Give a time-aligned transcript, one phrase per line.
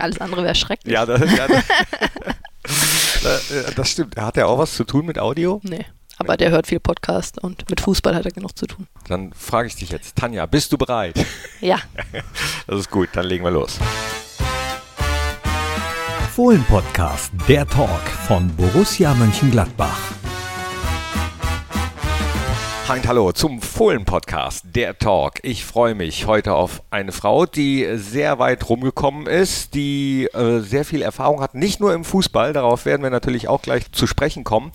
[0.00, 0.92] Alles andere wäre schrecklich.
[0.92, 1.64] Ja, das, ja, das,
[3.76, 4.16] das stimmt.
[4.16, 5.60] Hat er auch was zu tun mit Audio?
[5.62, 5.86] Nee.
[6.18, 8.86] Aber der hört viel Podcast und mit Fußball hat er genug zu tun.
[9.08, 11.14] Dann frage ich dich jetzt, Tanja, bist du bereit?
[11.60, 11.78] Ja.
[12.66, 13.78] Das ist gut, dann legen wir los.
[16.36, 20.19] Fohlen-Podcast, der Talk von Borussia Mönchengladbach.
[22.90, 25.34] Und hallo zum Fohlen-Podcast, der Talk.
[25.44, 30.84] Ich freue mich heute auf eine Frau, die sehr weit rumgekommen ist, die äh, sehr
[30.84, 34.42] viel Erfahrung hat, nicht nur im Fußball, darauf werden wir natürlich auch gleich zu sprechen
[34.42, 34.72] kommen,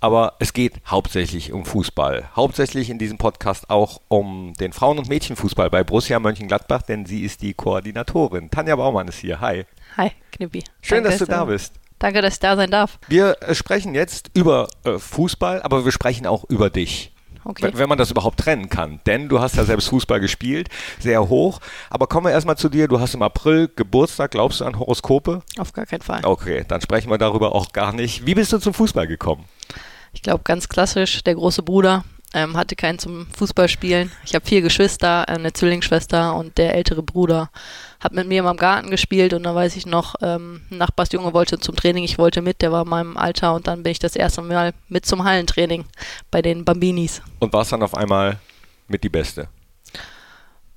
[0.00, 2.30] aber es geht hauptsächlich um Fußball.
[2.34, 7.24] Hauptsächlich in diesem Podcast auch um den Frauen- und Mädchenfußball bei Borussia Mönchengladbach, denn sie
[7.24, 8.50] ist die Koordinatorin.
[8.50, 9.38] Tanja Baumann ist hier.
[9.42, 9.66] Hi.
[9.98, 10.64] Hi, Knippi.
[10.80, 11.74] Schön, Danke, dass du da bist.
[11.98, 12.98] Danke, dass ich da sein darf.
[13.08, 17.12] Wir äh, sprechen jetzt über äh, Fußball, aber wir sprechen auch über dich.
[17.44, 17.62] Okay.
[17.64, 19.00] Wenn- Wenn man das überhaupt trennen kann.
[19.06, 21.60] Denn du hast ja selbst Fußball gespielt, sehr hoch.
[21.88, 22.86] Aber kommen wir erstmal zu dir.
[22.88, 24.30] Du hast im April Geburtstag.
[24.32, 25.42] Glaubst du an Horoskope?
[25.58, 26.20] Auf gar keinen Fall.
[26.24, 28.26] Okay, dann sprechen wir darüber auch gar nicht.
[28.26, 29.44] Wie bist du zum Fußball gekommen?
[30.12, 34.12] Ich glaube, ganz klassisch, der große Bruder ähm, hatte keinen zum Fußballspielen.
[34.24, 37.50] Ich habe vier Geschwister, äh, eine Zwillingsschwester und der ältere Bruder
[37.98, 41.58] hat mit mir im Garten gespielt und da weiß ich noch, ähm, ein Nachbarsjunge wollte
[41.58, 44.16] zum Training, ich wollte mit, der war in meinem Alter und dann bin ich das
[44.16, 45.84] erste Mal mit zum Hallentraining
[46.30, 47.20] bei den Bambinis.
[47.40, 48.38] Und warst dann auf einmal
[48.88, 49.48] mit die Beste.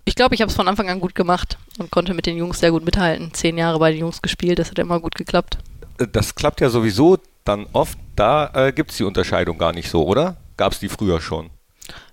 [0.06, 2.60] Ich glaube, ich habe es von Anfang an gut gemacht und konnte mit den Jungs
[2.60, 3.34] sehr gut mithalten.
[3.34, 5.58] Zehn Jahre bei den Jungs gespielt, das hat immer gut geklappt.
[5.98, 7.98] Äh, Das klappt ja sowieso dann oft.
[8.16, 10.36] Da äh, gibt es die Unterscheidung gar nicht so, oder?
[10.58, 11.50] Gab es die früher schon?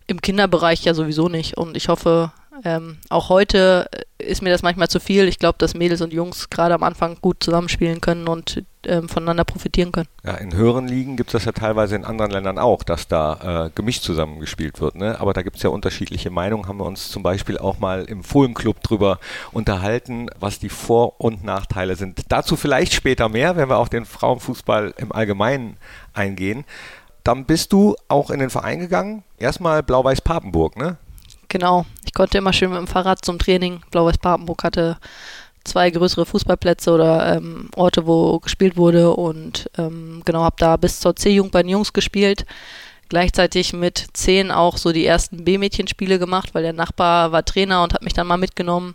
[0.06, 1.56] Im Kinderbereich ja sowieso nicht.
[1.56, 2.32] Und ich hoffe,
[2.64, 3.88] ähm, auch heute
[4.18, 5.28] ist mir das manchmal zu viel.
[5.28, 9.44] Ich glaube, dass Mädels und Jungs gerade am Anfang gut zusammenspielen können und ähm, voneinander
[9.44, 10.08] profitieren können.
[10.24, 13.66] Ja, in höheren Ligen gibt es das ja teilweise in anderen Ländern auch, dass da
[13.66, 14.94] äh, gemischt zusammengespielt wird.
[14.94, 15.18] Ne?
[15.20, 16.66] Aber da gibt es ja unterschiedliche Meinungen.
[16.66, 19.18] Haben wir uns zum Beispiel auch mal im Fohlenclub drüber
[19.52, 22.20] unterhalten, was die Vor- und Nachteile sind.
[22.28, 25.76] Dazu vielleicht später mehr, wenn wir auf den Frauenfußball im Allgemeinen
[26.12, 26.64] eingehen.
[27.24, 29.22] Dann bist du auch in den Verein gegangen.
[29.38, 30.96] Erstmal Blau-Weiß-Papenburg, ne?
[31.48, 31.84] Genau.
[32.04, 33.80] Ich konnte immer schön mit dem Fahrrad zum Training.
[33.90, 34.98] Blau-Weiß-Papenburg hatte
[35.64, 41.00] zwei größere Fußballplätze oder ähm, Orte, wo gespielt wurde und ähm, genau habe da bis
[41.00, 42.46] zur C-Jugend bei den Jungs gespielt.
[43.08, 47.92] Gleichzeitig mit zehn auch so die ersten B-Mädchenspiele gemacht, weil der Nachbar war Trainer und
[47.92, 48.94] hat mich dann mal mitgenommen.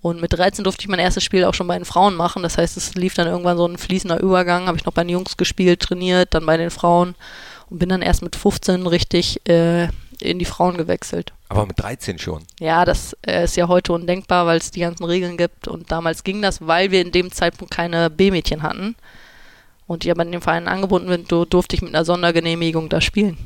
[0.00, 2.42] Und mit 13 durfte ich mein erstes Spiel auch schon bei den Frauen machen.
[2.42, 4.66] Das heißt, es lief dann irgendwann so ein fließender Übergang.
[4.66, 7.14] Habe ich noch bei den Jungs gespielt, trainiert, dann bei den Frauen
[7.72, 9.88] und bin dann erst mit 15 richtig äh,
[10.20, 11.32] in die Frauen gewechselt.
[11.48, 12.42] Aber mit 13 schon.
[12.60, 15.68] Ja, das äh, ist ja heute undenkbar, weil es die ganzen Regeln gibt.
[15.68, 18.94] Und damals ging das, weil wir in dem Zeitpunkt keine B-Mädchen hatten.
[19.86, 23.00] Und ich aber in den Verein angebunden bin, du- durfte ich mit einer Sondergenehmigung da
[23.00, 23.36] spielen.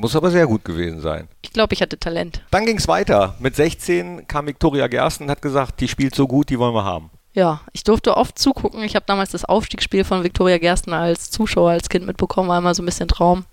[0.00, 1.28] Muss aber sehr gut gewesen sein.
[1.42, 2.42] Ich glaube, ich hatte Talent.
[2.50, 3.36] Dann ging es weiter.
[3.38, 6.84] Mit 16 kam Viktoria Gersten und hat gesagt, die spielt so gut, die wollen wir
[6.84, 7.10] haben.
[7.36, 8.82] Ja, ich durfte oft zugucken.
[8.82, 12.74] Ich habe damals das Aufstiegsspiel von Viktoria Gersten als Zuschauer, als Kind mitbekommen, war immer
[12.74, 13.44] so ein bisschen Traum.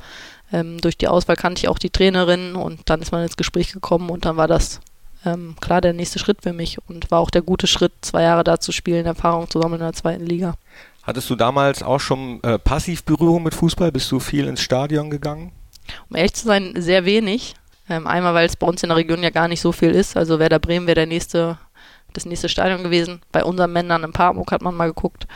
[0.54, 3.74] Ähm, durch die Auswahl kannte ich auch die Trainerin und dann ist man ins Gespräch
[3.74, 4.80] gekommen und dann war das
[5.26, 8.46] ähm, klar der nächste Schritt für mich und war auch der gute Schritt, zwei Jahre
[8.46, 10.54] da zu spielen, Erfahrung zu sammeln in der zweiten Liga.
[11.04, 13.92] Hattest du damals auch schon äh, Passivberührung mit Fußball?
[13.92, 15.52] Bist du viel ins Stadion gegangen?
[16.10, 17.56] Um ehrlich zu sein, sehr wenig.
[17.90, 20.16] Ähm, einmal, weil es bei uns in der Region ja gar nicht so viel ist.
[20.16, 21.58] Also Werder Bremen wäre der nächste,
[22.14, 23.22] das nächste Stadion gewesen.
[23.32, 25.28] Bei unseren Männern im Parkburg hat man mal geguckt.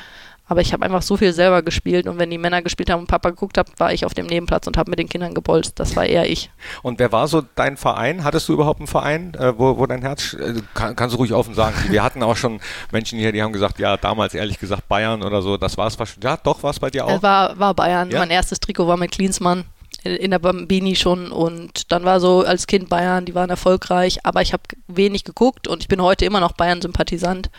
[0.49, 3.07] Aber ich habe einfach so viel selber gespielt und wenn die Männer gespielt haben und
[3.07, 5.77] Papa geguckt hat, war ich auf dem Nebenplatz und habe mit den Kindern gebolzt.
[5.77, 6.49] Das war eher ich.
[6.83, 8.23] Und wer war so dein Verein?
[8.23, 11.33] Hattest du überhaupt einen Verein, äh, wo, wo dein Herz, äh, kann, kannst du ruhig
[11.33, 11.75] offen sagen.
[11.89, 12.61] Wir hatten auch schon
[12.93, 15.99] Menschen hier, die haben gesagt, ja, damals ehrlich gesagt Bayern oder so, das war es
[15.99, 16.23] wahrscheinlich.
[16.23, 17.17] Ja, doch, war es bei dir auch?
[17.17, 18.09] Es war, war Bayern.
[18.09, 18.19] Ja?
[18.19, 19.65] Mein erstes Trikot war mit Klinsmann
[20.03, 24.41] in- der Bambini schon und dann war so als Kind Bayern, die waren erfolgreich, aber
[24.41, 27.49] ich habe wenig geguckt und ich bin heute immer noch Bayern-Sympathisant.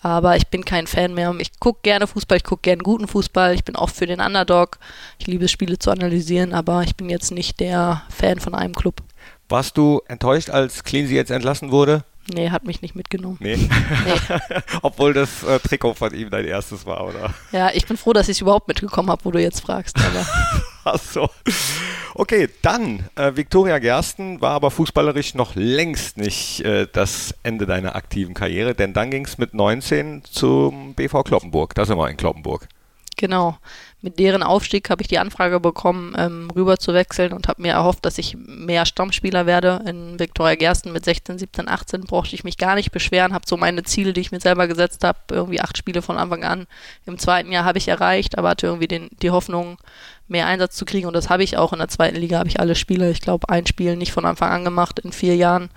[0.00, 1.34] Aber ich bin kein Fan mehr.
[1.38, 3.54] Ich gucke gerne Fußball, ich gucke gerne guten Fußball.
[3.54, 4.78] Ich bin oft für den Underdog.
[5.18, 8.96] Ich liebe Spiele zu analysieren, aber ich bin jetzt nicht der Fan von einem Club.
[9.48, 12.04] Warst du enttäuscht, als Cleansey jetzt entlassen wurde?
[12.34, 13.38] Nee, hat mich nicht mitgenommen.
[13.40, 13.56] Nee.
[13.56, 13.68] Nee.
[14.82, 17.32] Obwohl das äh, Trikot von ihm dein erstes war, oder?
[17.52, 19.96] Ja, ich bin froh, dass ich es überhaupt mitgekommen habe, wo du jetzt fragst.
[19.96, 20.26] Aber
[21.12, 21.28] so.
[22.14, 27.96] Okay, dann, äh, Viktoria Gersten war aber fußballerisch noch längst nicht äh, das Ende deiner
[27.96, 31.74] aktiven Karriere, denn dann ging es mit 19 zum BV Kloppenburg.
[31.74, 32.68] Da sind wir in Kloppenburg.
[33.16, 33.58] Genau.
[34.02, 37.72] Mit deren Aufstieg habe ich die Anfrage bekommen, ähm, rüber zu wechseln und habe mir
[37.72, 39.82] erhofft, dass ich mehr Stammspieler werde.
[39.86, 43.56] In Viktoria Gersten mit 16, 17, 18 brauchte ich mich gar nicht beschweren, habe so
[43.56, 46.66] meine Ziele, die ich mir selber gesetzt habe, irgendwie acht Spiele von Anfang an.
[47.06, 49.78] Im zweiten Jahr habe ich erreicht, aber hatte irgendwie den, die Hoffnung,
[50.26, 51.72] mehr Einsatz zu kriegen und das habe ich auch.
[51.72, 54.50] In der zweiten Liga habe ich alle Spiele, ich glaube, ein Spiel nicht von Anfang
[54.50, 55.70] an gemacht in vier Jahren.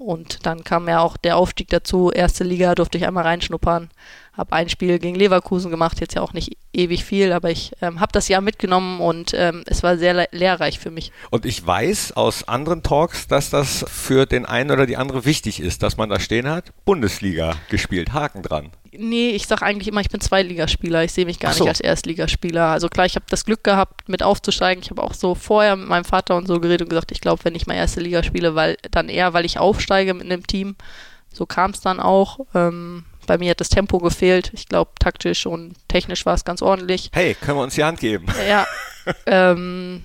[0.00, 2.10] Und dann kam ja auch der Aufstieg dazu.
[2.10, 3.90] Erste Liga durfte ich einmal reinschnuppern.
[4.32, 8.00] Habe ein Spiel gegen Leverkusen gemacht, jetzt ja auch nicht ewig viel, aber ich ähm,
[8.00, 11.12] habe das Jahr mitgenommen und ähm, es war sehr le lehrreich für mich.
[11.30, 15.60] Und ich weiß aus anderen Talks, dass das für den einen oder die andere wichtig
[15.60, 16.72] ist, dass man da stehen hat.
[16.86, 18.70] Bundesliga gespielt, Haken dran.
[18.92, 21.04] Nee, ich sage eigentlich immer, ich bin Zweitligaspieler.
[21.04, 21.64] Ich sehe mich gar so.
[21.64, 22.66] nicht als Erstligaspieler.
[22.66, 24.82] Also klar, ich habe das Glück gehabt, mit aufzusteigen.
[24.82, 27.44] Ich habe auch so vorher mit meinem Vater und so geredet und gesagt, ich glaube,
[27.44, 30.76] wenn ich mal erste Liga spiele, weil dann eher, weil ich aufsteige mit einem Team.
[31.32, 32.40] So kam es dann auch.
[32.54, 34.50] Ähm, bei mir hat das Tempo gefehlt.
[34.54, 37.10] Ich glaube, taktisch und technisch war es ganz ordentlich.
[37.12, 38.26] Hey, können wir uns die Hand geben?
[38.48, 38.66] Ja.
[39.26, 40.02] ähm,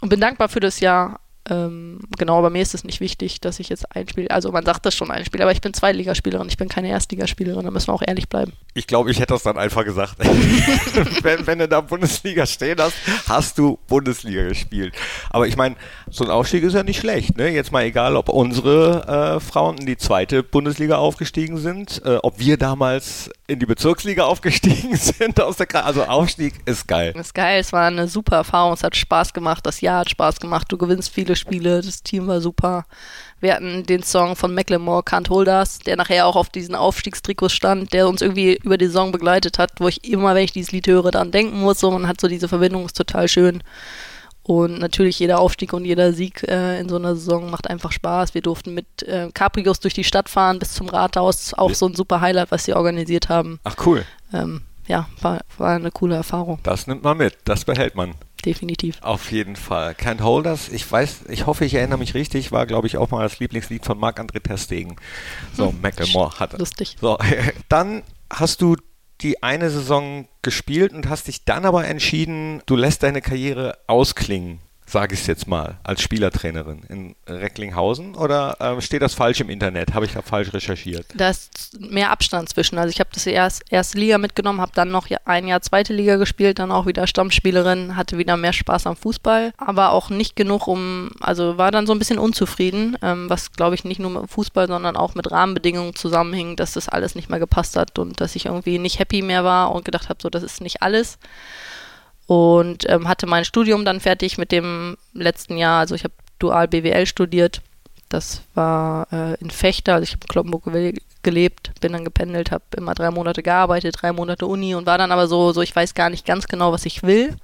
[0.00, 1.20] und bin dankbar für das Jahr.
[1.50, 4.30] Ähm, genau, aber mir ist es nicht wichtig, dass ich jetzt einspiele.
[4.30, 7.70] Also man sagt das schon einspiele, aber ich bin Zweitligaspielerin, ich bin keine Erstligaspielerin, da
[7.70, 8.52] müssen wir auch ehrlich bleiben.
[8.72, 10.16] Ich glaube, ich hätte das dann einfach gesagt.
[11.22, 12.94] wenn, wenn, du da Bundesliga stehen hast,
[13.28, 14.94] hast du Bundesliga gespielt.
[15.30, 15.76] Aber ich meine,
[16.10, 17.36] so ein Aufstieg ist ja nicht schlecht.
[17.36, 17.50] Ne?
[17.50, 22.38] Jetzt mal egal, ob unsere äh, Frauen in die zweite Bundesliga aufgestiegen sind, äh, ob
[22.38, 27.12] wir damals in die Bezirksliga aufgestiegen sind aus der Kra Also Aufstieg ist geil.
[27.14, 30.40] Ist geil, es war eine super Erfahrung, es hat Spaß gemacht, das Jahr hat Spaß
[30.40, 32.84] gemacht, du gewinnst viele Spiele, das Team war super.
[33.40, 37.52] Wir hatten den Song von Macklemore, Can't Hold Us, der nachher auch auf diesen Aufstiegstrikots
[37.52, 40.72] stand, der uns irgendwie über die Saison begleitet hat, wo ich immer, wenn ich dieses
[40.72, 41.80] Lied höre, daran denken muss.
[41.80, 43.62] So, man hat so diese Verbindung, ist total schön.
[44.42, 48.34] Und natürlich jeder Aufstieg und jeder Sieg äh, in so einer Saison macht einfach Spaß.
[48.34, 51.54] Wir durften mit äh, Caprios durch die Stadt fahren bis zum Rathaus.
[51.54, 53.58] Auch so ein super Highlight, was sie organisiert haben.
[53.64, 54.04] Ach cool.
[54.34, 56.58] Ähm, ja, war, war eine coole Erfahrung.
[56.62, 58.14] Das nimmt man mit, das behält man.
[58.44, 58.98] Definitiv.
[59.00, 59.92] Auf jeden Fall.
[59.92, 63.10] Can't Hold Us, ich weiß, ich hoffe, ich erinnere mich richtig, war, glaube ich, auch
[63.10, 64.96] mal das Lieblingslied von Marc-André Terstegen.
[65.54, 65.80] So, hm.
[65.80, 66.58] Macklemore hatte.
[66.58, 66.96] Lustig.
[67.00, 67.18] So,
[67.68, 68.76] dann hast du
[69.20, 74.60] die eine Saison gespielt und hast dich dann aber entschieden, du lässt deine Karriere ausklingen
[74.86, 79.48] sage ich es jetzt mal, als Spielertrainerin in Recklinghausen oder äh, steht das falsch im
[79.48, 79.94] Internet?
[79.94, 81.06] Habe ich da falsch recherchiert?
[81.14, 82.78] Da ist mehr Abstand zwischen.
[82.78, 86.16] Also ich habe das erst erste Liga mitgenommen, habe dann noch ein Jahr zweite Liga
[86.16, 90.66] gespielt, dann auch wieder Stammspielerin, hatte wieder mehr Spaß am Fußball, aber auch nicht genug,
[90.68, 94.30] um, also war dann so ein bisschen unzufrieden, ähm, was glaube ich nicht nur mit
[94.30, 98.36] Fußball, sondern auch mit Rahmenbedingungen zusammenhing, dass das alles nicht mehr gepasst hat und dass
[98.36, 101.18] ich irgendwie nicht happy mehr war und gedacht habe, so das ist nicht alles
[102.26, 105.80] und ähm, hatte mein Studium dann fertig mit dem letzten Jahr.
[105.80, 107.62] Also ich habe dual BWL studiert.
[108.08, 110.64] Das war äh, in Fechter, also ich habe in Kloppenburg
[111.22, 115.10] gelebt, bin dann gependelt, habe immer drei Monate gearbeitet, drei Monate Uni und war dann
[115.10, 117.36] aber so, so ich weiß gar nicht ganz genau, was ich will.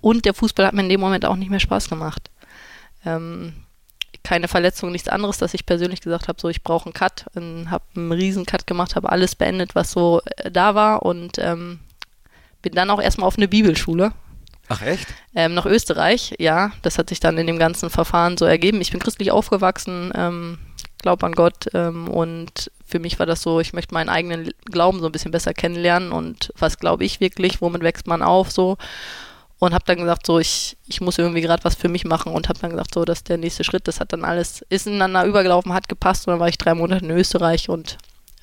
[0.00, 2.30] Und der Fußball hat mir in dem Moment auch nicht mehr Spaß gemacht.
[3.04, 3.54] Ähm,
[4.22, 7.84] keine Verletzung, nichts anderes, dass ich persönlich gesagt habe, so ich brauche einen Cut, habe
[7.94, 11.80] einen riesen Cut gemacht, habe alles beendet, was so äh, da war und ähm,
[12.64, 14.12] bin dann auch erstmal auf eine Bibelschule.
[14.68, 15.06] Ach echt?
[15.34, 16.72] Ähm, nach Österreich, ja.
[16.82, 18.80] Das hat sich dann in dem ganzen Verfahren so ergeben.
[18.80, 20.58] Ich bin christlich aufgewachsen, ähm,
[20.98, 25.00] glaube an Gott ähm, und für mich war das so, ich möchte meinen eigenen Glauben
[25.00, 28.78] so ein bisschen besser kennenlernen und was glaube ich wirklich, womit wächst man auf so
[29.58, 32.48] und habe dann gesagt so, ich, ich muss irgendwie gerade was für mich machen und
[32.48, 35.26] habe dann gesagt so, das ist der nächste Schritt, das hat dann alles, ist ineinander
[35.26, 37.98] übergelaufen, hat gepasst und dann war ich drei Monate in Österreich und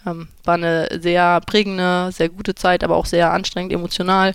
[0.05, 4.33] ähm, war eine sehr prägende, sehr gute Zeit, aber auch sehr anstrengend emotional.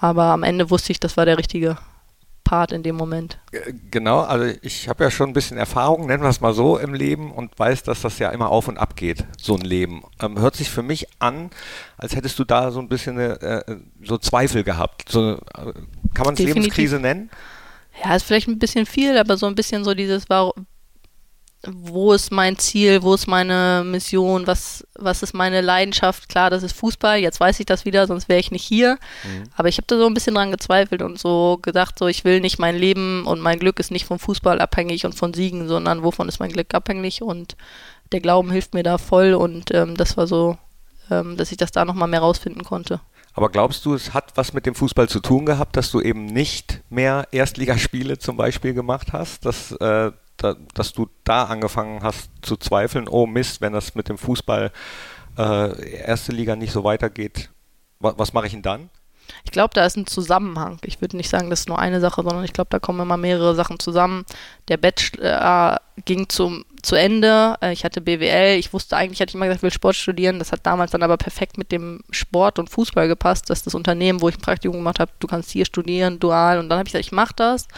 [0.00, 1.78] Aber am Ende wusste ich, das war der richtige
[2.44, 3.38] Part in dem Moment.
[3.90, 6.92] Genau, also ich habe ja schon ein bisschen Erfahrung, nennen wir es mal so, im
[6.92, 10.02] Leben und weiß, dass das ja immer auf und ab geht, so ein Leben.
[10.20, 11.50] Ähm, hört sich für mich an,
[11.96, 13.62] als hättest du da so ein bisschen äh,
[14.02, 15.08] so Zweifel gehabt.
[15.08, 15.72] So, äh,
[16.12, 17.30] kann man es Lebenskrise nennen?
[18.04, 20.28] Ja, ist vielleicht ein bisschen viel, aber so ein bisschen so dieses,
[21.72, 26.28] wo ist mein Ziel, wo ist meine Mission, was, was ist meine Leidenschaft.
[26.28, 28.98] Klar, das ist Fußball, jetzt weiß ich das wieder, sonst wäre ich nicht hier.
[29.24, 29.44] Mhm.
[29.56, 32.40] Aber ich habe da so ein bisschen dran gezweifelt und so gedacht, so ich will
[32.40, 36.02] nicht mein Leben und mein Glück ist nicht vom Fußball abhängig und von Siegen, sondern
[36.02, 37.56] wovon ist mein Glück abhängig und
[38.12, 40.58] der Glauben hilft mir da voll und ähm, das war so,
[41.10, 43.00] ähm, dass ich das da nochmal mehr rausfinden konnte.
[43.34, 46.26] Aber glaubst du, es hat was mit dem Fußball zu tun gehabt, dass du eben
[46.26, 52.30] nicht mehr Erstligaspiele zum Beispiel gemacht hast, dass äh, da, dass du da angefangen hast
[52.42, 54.72] zu zweifeln, oh Mist, wenn das mit dem Fußball
[55.38, 57.50] äh, erste Liga nicht so weitergeht,
[58.00, 58.90] wa was mache ich denn dann?
[59.44, 60.78] Ich glaube, da ist ein Zusammenhang.
[60.84, 63.16] Ich würde nicht sagen, das ist nur eine Sache, sondern ich glaube, da kommen immer
[63.16, 64.24] mehrere Sachen zusammen.
[64.68, 67.56] Der Bachelor ging zum, zu Ende.
[67.62, 68.58] Äh, ich hatte BWL.
[68.58, 70.38] Ich wusste eigentlich, hatte ich immer gesagt, ich will Sport studieren.
[70.38, 74.20] Das hat damals dann aber perfekt mit dem Sport und Fußball gepasst, dass das Unternehmen,
[74.20, 76.58] wo ich ein Praktikum gemacht habe, du kannst hier studieren, dual.
[76.58, 77.68] Und dann habe ich gesagt, ich mache das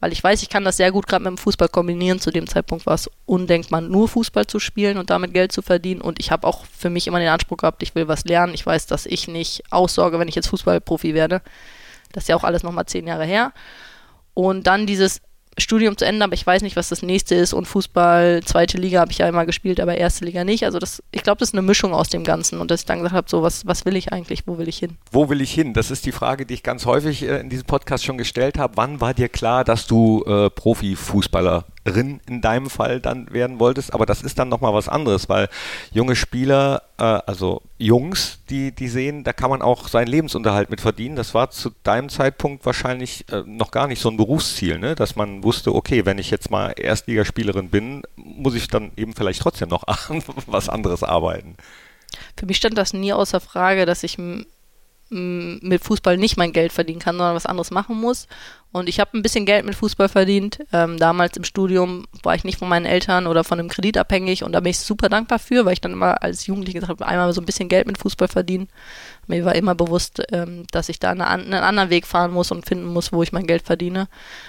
[0.00, 2.20] weil ich weiß, ich kann das sehr gut gerade mit dem Fußball kombinieren.
[2.20, 6.00] Zu dem Zeitpunkt war es undenkbar, nur Fußball zu spielen und damit Geld zu verdienen.
[6.00, 8.54] Und ich habe auch für mich immer den Anspruch gehabt, ich will was lernen.
[8.54, 11.42] Ich weiß, dass ich nicht aussorge, wenn ich jetzt Fußballprofi werde.
[12.12, 13.52] Das ist ja auch alles nochmal zehn Jahre her.
[14.34, 15.20] Und dann dieses
[15.58, 17.52] Studium zu Ende, aber ich weiß nicht, was das nächste ist.
[17.52, 20.64] Und Fußball, zweite Liga habe ich ja immer gespielt, aber erste Liga nicht.
[20.64, 22.60] Also das, ich glaube, das ist eine Mischung aus dem Ganzen.
[22.60, 24.78] Und dass ich dann gesagt habe, so, was, was will ich eigentlich, wo will ich
[24.78, 24.96] hin?
[25.10, 25.74] Wo will ich hin?
[25.74, 28.76] Das ist die Frage, die ich ganz häufig äh, in diesem Podcast schon gestellt habe.
[28.76, 33.94] Wann war dir klar, dass du äh, Profifußballer Rin in deinem Fall dann werden wolltest,
[33.94, 35.48] aber das ist dann nochmal was anderes, weil
[35.92, 40.80] junge Spieler, äh, also Jungs, die, die sehen, da kann man auch seinen Lebensunterhalt mit
[40.80, 41.16] verdienen.
[41.16, 44.94] Das war zu deinem Zeitpunkt wahrscheinlich äh, noch gar nicht so ein Berufsziel, ne?
[44.94, 49.40] dass man wusste, okay, wenn ich jetzt mal Erstligaspielerin bin, muss ich dann eben vielleicht
[49.40, 49.84] trotzdem noch
[50.46, 51.56] was anderes arbeiten.
[52.36, 54.18] Für mich stand das nie außer Frage, dass ich
[55.10, 58.26] mit Fußball nicht mein Geld verdienen kann, sondern was anderes machen muss.
[58.70, 60.58] Und ich habe ein bisschen Geld mit Fußball verdient.
[60.74, 64.44] Ähm, damals im Studium war ich nicht von meinen Eltern oder von einem Kredit abhängig
[64.44, 67.06] und da bin ich super dankbar für, weil ich dann immer als Jugendliche gesagt habe,
[67.06, 68.68] einmal so ein bisschen Geld mit Fußball verdienen.
[69.26, 72.66] Mir war immer bewusst, ähm, dass ich da eine, einen anderen Weg fahren muss und
[72.66, 74.08] finden muss, wo ich mein Geld verdiene.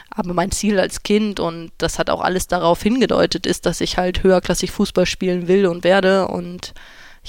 [0.10, 3.98] Aber mein Ziel als Kind und das hat auch alles darauf hingedeutet, ist, dass ich
[3.98, 6.74] halt höherklassig Fußball spielen will und werde und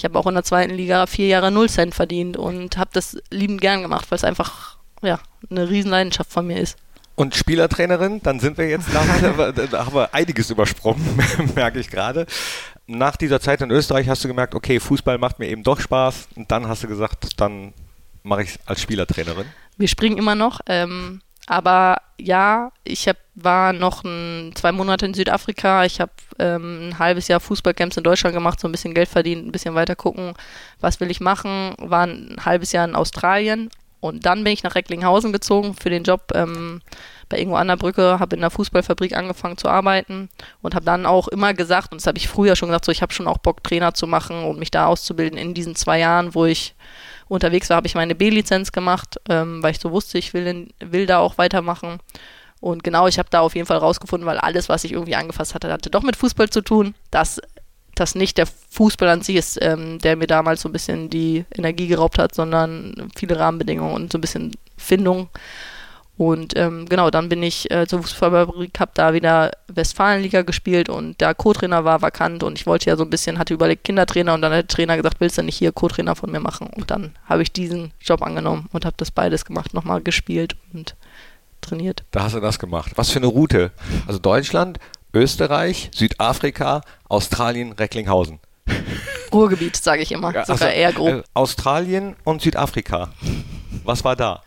[0.01, 3.19] ich habe auch in der zweiten Liga vier Jahre Null Cent verdient und habe das
[3.31, 6.79] liebend gern gemacht, weil es einfach ja, eine Riesenleidenschaft von mir ist.
[7.17, 11.05] Und Spielertrainerin, dann sind wir jetzt da, da haben wir einiges übersprungen,
[11.55, 12.25] merke ich gerade.
[12.87, 16.29] Nach dieser Zeit in Österreich hast du gemerkt, okay, Fußball macht mir eben doch Spaß.
[16.35, 17.75] Und dann hast du gesagt, dann
[18.23, 19.45] mache ich es als Spielertrainerin.
[19.77, 20.61] Wir springen immer noch.
[20.65, 25.85] Ähm, aber ja, ich hab, war noch ein, zwei Monate in Südafrika.
[25.85, 29.45] Ich habe ähm, ein halbes Jahr Fußballcamps in Deutschland gemacht, so ein bisschen Geld verdient,
[29.45, 30.35] ein bisschen weiter gucken,
[30.79, 31.75] was will ich machen.
[31.79, 36.05] War ein halbes Jahr in Australien und dann bin ich nach Recklinghausen gezogen für den
[36.05, 36.83] Job ähm,
[37.29, 40.29] bei Ingo an der Brücke, habe in der Fußballfabrik angefangen zu arbeiten
[40.63, 43.03] und habe dann auch immer gesagt, und das habe ich früher schon gesagt, so ich
[43.03, 45.37] habe schon auch Bock, Trainer zu machen und mich da auszubilden.
[45.37, 46.77] In diesen zwei Jahren, wo ich
[47.31, 50.69] unterwegs war, habe ich meine B-Lizenz gemacht, ähm, weil ich so wusste, ich will, in,
[50.81, 51.99] will da auch weitermachen.
[52.61, 55.55] Und genau, ich habe da auf jeden Fall rausgefunden, weil alles, was ich irgendwie angefasst
[55.55, 57.41] hatte, hatte doch mit Fußball zu tun, dass
[57.95, 61.45] das nicht der Fußball an sich ist, ähm, der mir damals so ein bisschen die
[61.57, 65.29] Energie geraubt hat, sondern viele Rahmenbedingungen und so ein bisschen Findung.
[66.21, 71.19] Und ähm, genau, dann bin ich äh, zur Fußballfabrik, habe da wieder Westfalenliga gespielt und
[71.19, 74.43] der Co-Trainer war vakant und ich wollte ja so ein bisschen, hatte überlegt Kindertrainer und
[74.43, 76.69] dann hat der Trainer gesagt, willst du nicht hier Co-Trainer von mir machen?
[76.77, 80.95] Und dann habe ich diesen Job angenommen und habe das beides gemacht, nochmal gespielt und
[81.63, 82.05] trainiert.
[82.11, 82.93] Da hast du das gemacht.
[82.97, 83.71] Was für eine Route?
[84.07, 84.79] Also Deutschland,
[85.15, 88.41] Österreich, Südafrika, Australien, Recklinghausen.
[89.33, 91.09] Ruhrgebiet, sage ich immer, ja, sogar also, eher grob.
[91.09, 93.09] Äh, Australien und Südafrika.
[93.85, 94.43] Was war da?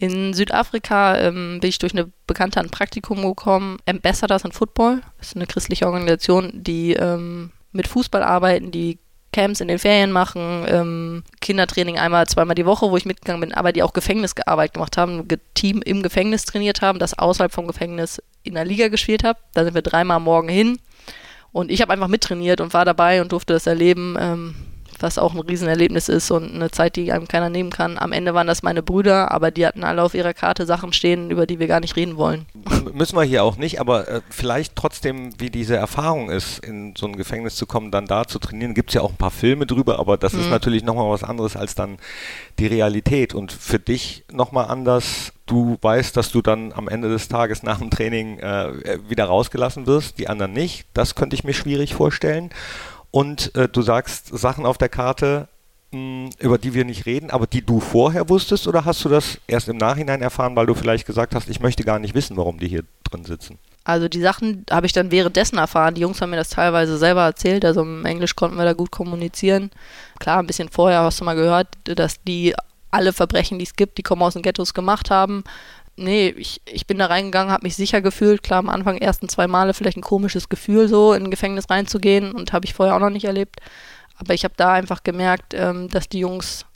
[0.00, 3.76] In Südafrika ähm, bin ich durch eine Bekannte an Praktikum gekommen.
[3.86, 8.98] Ambassadors in Football das ist eine christliche Organisation, die ähm, mit Fußball arbeiten, die
[9.30, 13.54] Camps in den Ferien machen, ähm, Kindertraining einmal, zweimal die Woche, wo ich mitgegangen bin,
[13.54, 17.66] aber die auch Gefängnisarbeit gemacht haben, ein Team im Gefängnis trainiert haben, das außerhalb vom
[17.66, 19.38] Gefängnis in der Liga gespielt habe.
[19.52, 20.78] Da sind wir dreimal morgen hin.
[21.52, 24.16] Und ich habe einfach mittrainiert und war dabei und durfte das erleben.
[24.18, 24.54] Ähm,
[25.02, 27.98] was auch ein Riesenerlebnis ist und eine Zeit, die einem keiner nehmen kann.
[27.98, 31.30] Am Ende waren das meine Brüder, aber die hatten alle auf ihrer Karte Sachen stehen,
[31.30, 32.46] über die wir gar nicht reden wollen.
[32.92, 37.06] Müssen wir hier auch nicht, aber äh, vielleicht trotzdem, wie diese Erfahrung ist, in so
[37.06, 38.74] ein Gefängnis zu kommen, dann da zu trainieren.
[38.74, 40.40] Gibt es ja auch ein paar Filme drüber, aber das mhm.
[40.40, 41.98] ist natürlich nochmal was anderes als dann
[42.58, 45.32] die Realität und für dich nochmal anders.
[45.46, 49.86] Du weißt, dass du dann am Ende des Tages nach dem Training äh, wieder rausgelassen
[49.86, 50.86] wirst, die anderen nicht.
[50.94, 52.50] Das könnte ich mir schwierig vorstellen
[53.10, 55.48] und äh, du sagst Sachen auf der Karte,
[55.92, 59.08] mh, hm, über die wir nicht reden, aber die du vorher wusstest oder hast du
[59.08, 62.36] das erst im Nachhinein erfahren, weil du vielleicht gesagt hast, ich möchte gar nicht wissen,
[62.36, 63.58] warum die hier drin sitzen?
[63.84, 65.94] Also die Sachen habe ich dann währenddessen erfahren.
[65.94, 67.64] Die Jungs haben mir das teilweise selber erzählt.
[67.64, 69.70] Also im Englisch konnten wir da gut kommunizieren.
[70.18, 72.54] Klar, ein bisschen vorher hast du mal gehört, dass die
[72.90, 75.44] alle Verbrechen, die es gibt, die kommen aus den Ghettos gemacht haben
[76.00, 78.42] nee, ich, ich bin da reingegangen, habe mich sicher gefühlt.
[78.42, 82.32] Klar, am Anfang ersten zwei Male vielleicht ein komisches Gefühl, so in ein Gefängnis reinzugehen
[82.32, 83.60] und habe ich vorher auch noch nicht erlebt.
[84.16, 86.66] Aber ich habe da einfach gemerkt, ähm, dass die Jungs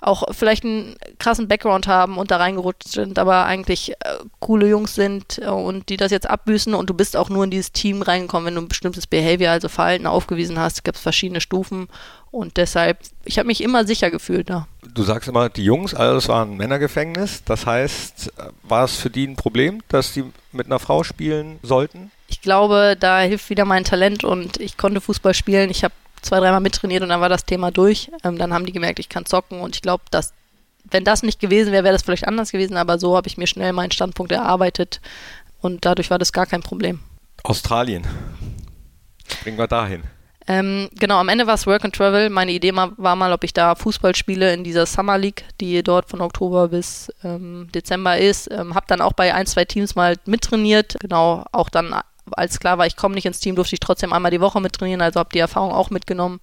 [0.00, 4.94] auch vielleicht einen krassen Background haben und da reingerutscht sind, aber eigentlich äh, coole Jungs
[4.94, 8.02] sind äh, und die das jetzt abbüßen und du bist auch nur in dieses Team
[8.02, 11.88] reingekommen, wenn du ein bestimmtes Behavior, also Verhalten aufgewiesen hast, gibt es verschiedene Stufen.
[12.30, 14.66] Und deshalb, ich habe mich immer sicher gefühlt da.
[14.92, 18.32] Du sagst immer, die Jungs, also das war ein Männergefängnis, das heißt,
[18.64, 22.10] war es für die ein Problem, dass sie mit einer Frau spielen sollten?
[22.28, 25.94] Ich glaube, da hilft wieder mein Talent und ich konnte Fußball spielen, ich habe
[26.26, 28.10] zwei, dreimal mittrainiert und dann war das Thema durch.
[28.24, 30.32] Ähm, dann haben die gemerkt, ich kann zocken und ich glaube, dass
[30.90, 33.46] wenn das nicht gewesen wäre, wäre das vielleicht anders gewesen, aber so habe ich mir
[33.46, 35.00] schnell meinen Standpunkt erarbeitet
[35.60, 37.00] und dadurch war das gar kein Problem.
[37.42, 38.06] Australien.
[39.42, 40.04] Bringen wir dahin.
[40.48, 42.30] Ähm, genau, am Ende war es Work and Travel.
[42.30, 46.08] Meine Idee war mal, ob ich da Fußball spiele in dieser Summer League, die dort
[46.08, 48.48] von Oktober bis ähm, Dezember ist.
[48.52, 50.96] Ähm, hab dann auch bei ein, zwei Teams mal mittrainiert.
[51.00, 51.94] Genau, auch dann
[52.32, 55.02] als klar war, ich komme nicht ins Team, durfte ich trotzdem einmal die Woche mittrainieren,
[55.02, 56.40] also habe die Erfahrung auch mitgenommen.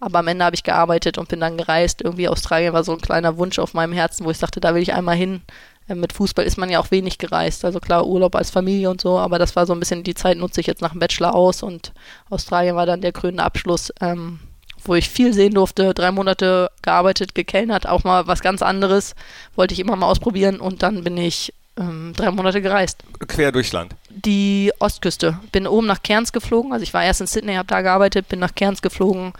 [0.00, 2.02] Aber am Ende habe ich gearbeitet und bin dann gereist.
[2.02, 4.82] Irgendwie Australien war so ein kleiner Wunsch auf meinem Herzen, wo ich sagte, da will
[4.82, 5.42] ich einmal hin.
[5.88, 7.64] Äh, mit Fußball ist man ja auch wenig gereist.
[7.64, 10.38] Also klar, Urlaub als Familie und so, aber das war so ein bisschen die Zeit,
[10.38, 11.92] nutze ich jetzt nach dem Bachelor aus und
[12.30, 14.40] Australien war dann der krönende Abschluss, ähm,
[14.84, 15.94] wo ich viel sehen durfte.
[15.94, 19.14] Drei Monate gearbeitet, gekellnert, auch mal was ganz anderes.
[19.56, 23.02] Wollte ich immer mal ausprobieren und dann bin ich ähm, drei Monate gereist.
[23.26, 23.94] Quer durchs Land?
[24.10, 25.38] Die Ostküste.
[25.52, 26.72] Bin oben nach Cairns geflogen.
[26.72, 29.32] Also ich war erst in Sydney, habe da gearbeitet, bin nach Cairns geflogen,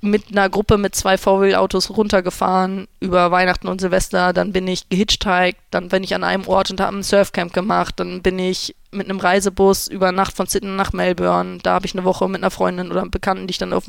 [0.00, 4.32] mit einer Gruppe mit zwei VW-Autos runtergefahren über Weihnachten und Silvester.
[4.32, 7.94] Dann bin ich gehitchhiked, dann bin ich an einem Ort und habe ein Surfcamp gemacht.
[8.00, 11.58] Dann bin ich mit einem Reisebus über Nacht von Sydney nach Melbourne.
[11.62, 13.84] Da habe ich eine Woche mit einer Freundin oder einem Bekannten, die ich dann auf,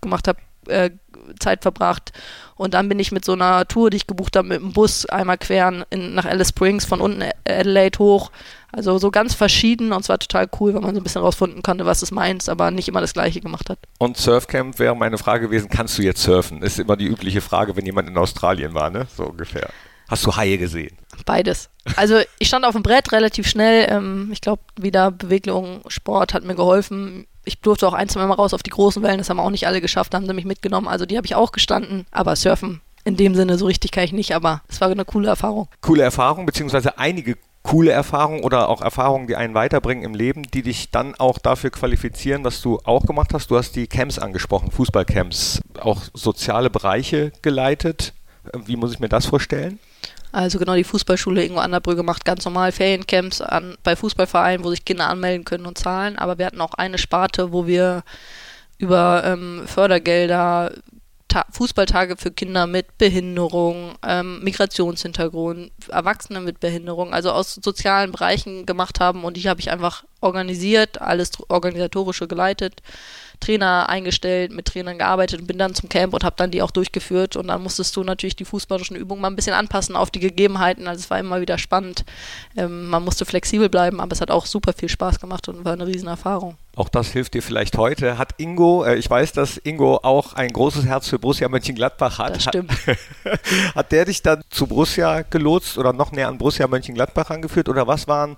[0.00, 0.90] gemacht habe, äh,
[1.38, 2.12] Zeit verbracht.
[2.56, 5.06] Und dann bin ich mit so einer Tour, die ich gebucht habe, mit dem Bus
[5.06, 8.30] einmal quer in, nach Alice Springs von unten Adelaide hoch.
[8.72, 11.86] Also so ganz verschieden und zwar total cool, weil man so ein bisschen rausfinden konnte,
[11.86, 13.78] was es meint, aber nicht immer das Gleiche gemacht hat.
[13.98, 16.62] Und Surfcamp wäre meine Frage gewesen, kannst du jetzt surfen?
[16.62, 19.06] Ist immer die übliche Frage, wenn jemand in Australien war, ne?
[19.16, 19.70] So ungefähr.
[20.08, 20.96] Hast du Haie gesehen?
[21.24, 21.70] Beides.
[21.96, 23.86] Also ich stand auf dem Brett relativ schnell.
[23.90, 28.34] Ähm, ich glaube, wieder Bewegung, Sport hat mir geholfen ich durfte auch ein, zwei Mal
[28.34, 30.44] raus auf die großen Wellen, das haben auch nicht alle geschafft, da haben sie mich
[30.44, 30.86] mitgenommen.
[30.86, 34.12] Also die habe ich auch gestanden, aber surfen in dem Sinne so richtig kann ich
[34.12, 35.68] nicht, aber es war eine coole Erfahrung.
[35.80, 40.62] Coole Erfahrung, beziehungsweise einige coole Erfahrungen oder auch Erfahrungen, die einen weiterbringen im Leben, die
[40.62, 43.50] dich dann auch dafür qualifizieren, was du auch gemacht hast.
[43.50, 48.12] Du hast die Camps angesprochen, Fußballcamps, auch soziale Bereiche geleitet.
[48.64, 49.78] Wie muss ich mir das vorstellen?
[50.30, 54.84] Also genau die Fußballschule Ingo Anderbrügge macht ganz normal Feriencamps an, bei Fußballvereinen, wo sich
[54.84, 56.18] Kinder anmelden können und zahlen.
[56.18, 58.02] Aber wir hatten auch eine Sparte, wo wir
[58.78, 60.72] über ähm, Fördergelder
[61.28, 68.64] Ta Fußballtage für Kinder mit Behinderung, ähm, Migrationshintergrund, Erwachsene mit Behinderung, also aus sozialen Bereichen
[68.64, 72.80] gemacht haben und die habe ich einfach organisiert, alles organisatorische geleitet.
[73.40, 76.70] Trainer eingestellt, mit Trainern gearbeitet und bin dann zum Camp und habe dann die auch
[76.70, 77.36] durchgeführt.
[77.36, 80.88] Und dann musstest du natürlich die fußballischen Übungen mal ein bisschen anpassen auf die Gegebenheiten.
[80.88, 82.04] Also es war immer wieder spannend.
[82.56, 85.72] Ähm, man musste flexibel bleiben, aber es hat auch super viel Spaß gemacht und war
[85.72, 86.56] eine Riesenerfahrung.
[86.78, 88.18] Auch das hilft dir vielleicht heute.
[88.18, 92.36] Hat Ingo, äh, ich weiß, dass Ingo auch ein großes Herz für Borussia Mönchengladbach hat.
[92.36, 92.70] Das stimmt.
[92.70, 92.98] Hat,
[93.74, 97.68] hat der dich dann zu Borussia gelotst oder noch näher an Borussia Mönchengladbach angeführt?
[97.68, 98.36] Oder was waren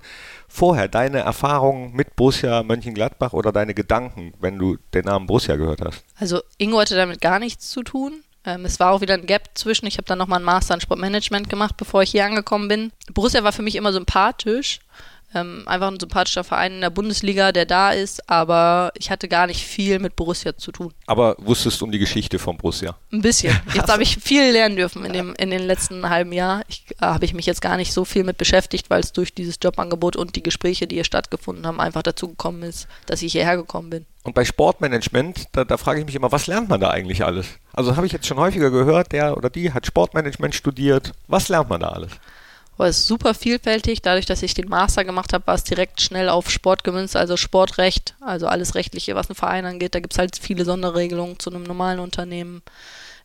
[0.51, 5.81] vorher deine Erfahrungen mit Borussia Mönchengladbach oder deine Gedanken, wenn du den Namen Borussia gehört
[5.81, 6.03] hast?
[6.19, 8.23] Also Ingo hatte damit gar nichts zu tun.
[8.43, 9.85] Ähm, es war auch wieder ein Gap zwischen.
[9.87, 12.91] Ich habe dann nochmal einen Master in Sportmanagement gemacht, bevor ich hier angekommen bin.
[13.13, 14.79] Borussia war für mich immer sympathisch.
[15.33, 19.47] Ähm, einfach ein sympathischer Verein in der Bundesliga, der da ist, aber ich hatte gar
[19.47, 20.93] nicht viel mit Borussia zu tun.
[21.05, 22.97] Aber wusstest du um die Geschichte von Borussia?
[23.11, 23.57] Ein bisschen.
[23.73, 26.63] Jetzt habe ich viel lernen dürfen in dem in den letzten halben Jahr.
[26.67, 29.33] Ich äh, habe ich mich jetzt gar nicht so viel mit beschäftigt, weil es durch
[29.33, 33.31] dieses Jobangebot und die Gespräche, die hier stattgefunden haben, einfach dazu gekommen ist, dass ich
[33.31, 34.05] hierher gekommen bin.
[34.23, 37.47] Und bei Sportmanagement, da, da frage ich mich immer, was lernt man da eigentlich alles?
[37.73, 41.13] Also habe ich jetzt schon häufiger gehört, der oder die hat Sportmanagement studiert.
[41.27, 42.11] Was lernt man da alles?
[42.81, 44.01] Aber es ist super vielfältig.
[44.01, 47.37] Dadurch, dass ich den Master gemacht habe, war es direkt schnell auf Sport gemünzt, also
[47.37, 49.93] Sportrecht, also alles Rechtliche, was einen Verein angeht.
[49.93, 52.63] Da gibt es halt viele Sonderregelungen zu einem normalen Unternehmen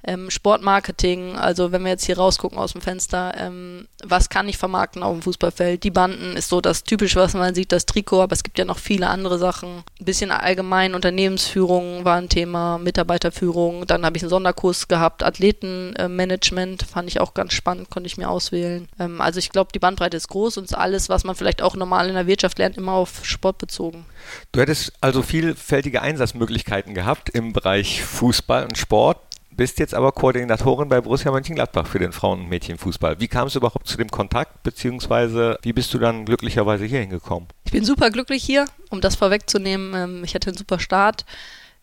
[0.04, 4.58] ähm, Sportmarketing, also wenn wir jetzt hier rausgucken aus dem Fenster, ähm, was kann ich
[4.58, 5.82] vermarkten auf dem Fußballfeld?
[5.82, 8.64] Die Banden ist so das Typische, was man sieht, das Trikot, aber es gibt ja
[8.64, 9.82] noch viele andere Sachen.
[10.00, 16.84] Ein bisschen allgemein Unternehmensführung war ein Thema, Mitarbeiterführung, dann habe ich einen Sonderkurs gehabt, Athletenmanagement,
[16.84, 18.88] fand ich auch ganz spannend, konnte ich mir auswählen.
[18.98, 22.08] Ähm, also ich glaube, die Bandbreite ist groß und alles, was man vielleicht auch normal
[22.08, 24.06] in der Wirtschaft lernt, immer auf Sport bezogen.
[24.52, 29.25] Du hättest also vielfältige Einsatzmöglichkeiten gehabt im Bereich Fußball und Sport
[29.56, 33.20] bist jetzt aber Koordinatorin bei Borussia Mönchengladbach für den Frauen- und Mädchenfußball.
[33.20, 37.48] Wie kam es überhaupt zu dem Kontakt, beziehungsweise wie bist du dann glücklicherweise hier hingekommen?
[37.64, 39.94] Ich bin super glücklich hier, um das vorwegzunehmen.
[39.94, 41.24] Ähm, ich hatte einen super Start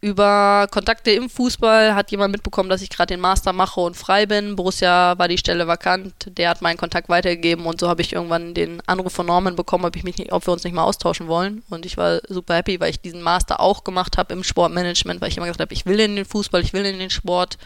[0.03, 4.25] über Kontakte im Fußball hat jemand mitbekommen, dass ich gerade den Master mache und frei
[4.25, 4.57] bin.
[4.57, 6.13] Borussia war die Stelle vakant.
[6.27, 9.85] Der hat meinen Kontakt weitergegeben und so habe ich irgendwann den Anruf von Norman bekommen,
[9.85, 11.63] ob ich mich nicht, ob wir uns nicht mal austauschen wollen.
[11.69, 15.29] Und ich war super happy, weil ich diesen Master auch gemacht habe im Sportmanagement, weil
[15.29, 17.57] ich immer gesagt habe, ich will in den Fußball, ich will in den Sport.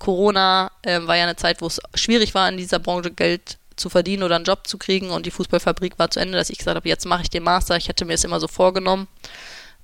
[0.00, 3.88] Corona äh, war ja eine Zeit, wo es schwierig war, in dieser Branche Geld zu
[3.88, 6.74] verdienen oder einen Job zu kriegen und die Fußballfabrik war zu Ende, dass ich gesagt
[6.74, 7.76] habe, jetzt mache ich den Master.
[7.76, 9.06] Ich hätte mir es immer so vorgenommen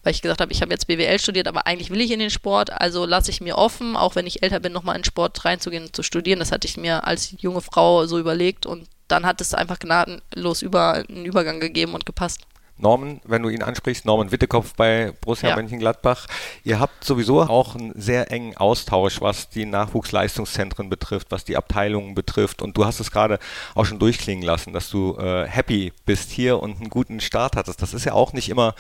[0.05, 2.31] weil ich gesagt habe, ich habe jetzt BWL studiert, aber eigentlich will ich in den
[2.31, 5.45] Sport, also lasse ich mir offen, auch wenn ich älter bin, nochmal in den Sport
[5.45, 6.39] reinzugehen und zu studieren.
[6.39, 10.63] Das hatte ich mir als junge Frau so überlegt und dann hat es einfach gnadenlos
[10.63, 12.47] über einen Übergang gegeben und gepasst.
[12.77, 15.57] Norman, wenn du ihn ansprichst, Norman Wittekopf bei Borussia ja.
[15.57, 16.27] Mönchengladbach.
[16.65, 22.15] Ihr habt sowieso auch einen sehr engen Austausch, was die Nachwuchsleistungszentren betrifft, was die Abteilungen
[22.15, 22.63] betrifft.
[22.63, 23.39] Und du hast es gerade
[23.77, 27.81] auch schon durchklingen lassen, dass du äh, happy bist hier und einen guten Start hattest.
[27.81, 28.75] Das ist ja auch nicht immer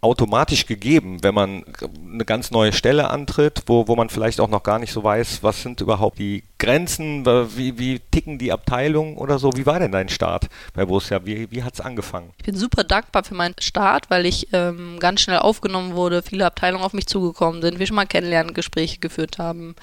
[0.00, 1.64] automatisch gegeben, wenn man
[2.12, 5.42] eine ganz neue Stelle antritt, wo, wo man vielleicht auch noch gar nicht so weiß,
[5.42, 9.52] was sind überhaupt die Grenzen, wie, wie ticken die Abteilungen oder so.
[9.56, 11.24] Wie war denn dein Start bei Borussia?
[11.24, 12.30] Wie, wie hat es angefangen?
[12.38, 16.46] Ich bin super dankbar für meinen Start, weil ich ähm, ganz schnell aufgenommen wurde, viele
[16.46, 19.74] Abteilungen auf mich zugekommen sind, wir schon mal Kennenlerngespräche geführt haben.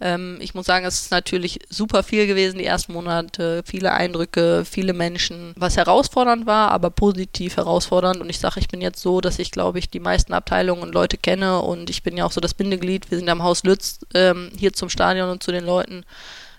[0.00, 4.64] Ähm, ich muss sagen, es ist natürlich super viel gewesen, die ersten Monate, viele Eindrücke,
[4.64, 8.20] viele Menschen, was herausfordernd war, aber positiv herausfordernd.
[8.20, 10.94] Und ich sage, ich bin jetzt so, dass ich, glaube ich, die meisten Abteilungen und
[10.94, 13.10] Leute kenne und ich bin ja auch so das Bindeglied.
[13.10, 16.04] Wir sind am Haus Lütz ähm, hier zum Stadion und zu den Leuten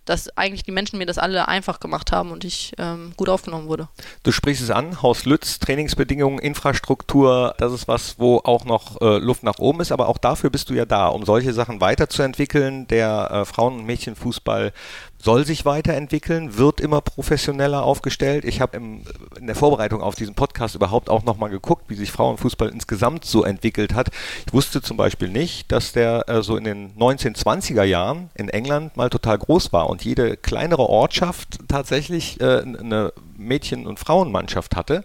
[0.08, 3.68] dass eigentlich die Menschen mir das alle einfach gemacht haben und ich ähm, gut aufgenommen
[3.68, 3.90] wurde.
[4.24, 9.18] Du sprichst es an, Haus Lütz, Trainingsbedingungen, Infrastruktur, das ist was, wo auch noch äh,
[9.18, 12.88] Luft nach oben ist, aber auch dafür bist du ja da, um solche Sachen weiterzuentwickeln.
[12.88, 14.72] Der äh, Frauen- und Mädchenfußball
[15.20, 18.46] soll sich weiterentwickeln, wird immer professioneller aufgestellt.
[18.46, 19.04] Ich habe in
[19.48, 23.94] der Vorbereitung auf diesen Podcast überhaupt auch nochmal geguckt, wie sich Frauenfußball insgesamt so entwickelt
[23.94, 24.10] hat.
[24.46, 28.96] Ich wusste zum Beispiel nicht, dass der äh, so in den 1920er Jahren in England
[28.96, 35.04] mal total groß war und jede kleinere Ortschaft tatsächlich äh, eine Mädchen- und Frauenmannschaft hatte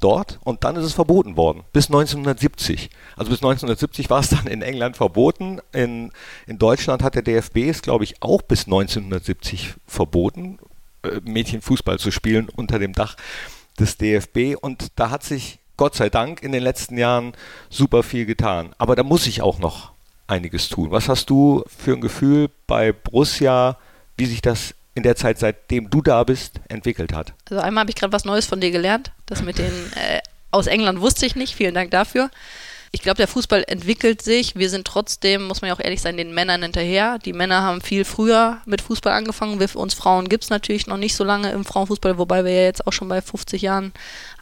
[0.00, 2.90] dort und dann ist es verboten worden, bis 1970.
[3.16, 5.60] Also bis 1970 war es dann in England verboten.
[5.72, 6.12] In,
[6.46, 10.58] in Deutschland hat der DFB es, glaube ich, auch bis 1970 verboten,
[11.02, 13.16] äh, Mädchenfußball zu spielen unter dem Dach
[13.78, 14.56] des DFB.
[14.60, 17.32] Und da hat sich Gott sei Dank in den letzten Jahren
[17.70, 18.74] super viel getan.
[18.78, 19.92] Aber da muss ich auch noch
[20.26, 20.90] einiges tun.
[20.90, 23.78] Was hast du für ein Gefühl bei Borussia,
[24.16, 27.34] wie sich das in der Zeit, seitdem du da bist, entwickelt hat?
[27.50, 29.12] Also einmal habe ich gerade was Neues von dir gelernt.
[29.26, 31.54] Das mit den äh, aus England wusste ich nicht.
[31.54, 32.30] Vielen Dank dafür.
[32.92, 34.54] Ich glaube, der Fußball entwickelt sich.
[34.54, 37.18] Wir sind trotzdem, muss man ja auch ehrlich sein, den Männern hinterher.
[37.18, 39.58] Die Männer haben viel früher mit Fußball angefangen.
[39.58, 42.52] Wir, für uns Frauen gibt es natürlich noch nicht so lange im Frauenfußball, wobei wir
[42.52, 43.92] ja jetzt auch schon bei 50 Jahren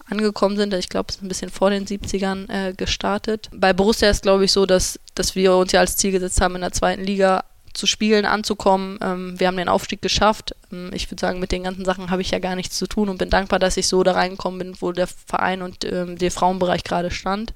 [0.05, 0.75] angekommen sind.
[0.75, 3.49] Ich glaube, es ist ein bisschen vor den 70ern äh, gestartet.
[3.55, 6.55] Bei Borussia ist, glaube ich, so, dass, dass wir uns ja als Ziel gesetzt haben,
[6.55, 8.99] in der zweiten Liga zu spielen, anzukommen.
[9.03, 10.55] Ähm, wir haben den Aufstieg geschafft.
[10.71, 13.09] Ähm, ich würde sagen, mit den ganzen Sachen habe ich ja gar nichts zu tun
[13.09, 16.31] und bin dankbar, dass ich so da reingekommen bin, wo der Verein und ähm, der
[16.31, 17.53] Frauenbereich gerade stand.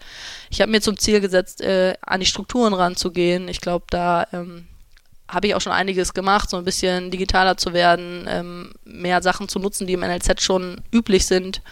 [0.50, 3.48] Ich habe mir zum Ziel gesetzt, äh, an die Strukturen ranzugehen.
[3.48, 4.66] Ich glaube, da ähm,
[5.28, 9.48] habe ich auch schon einiges gemacht, so ein bisschen digitaler zu werden, ähm, mehr Sachen
[9.48, 11.62] zu nutzen, die im NLZ schon üblich sind.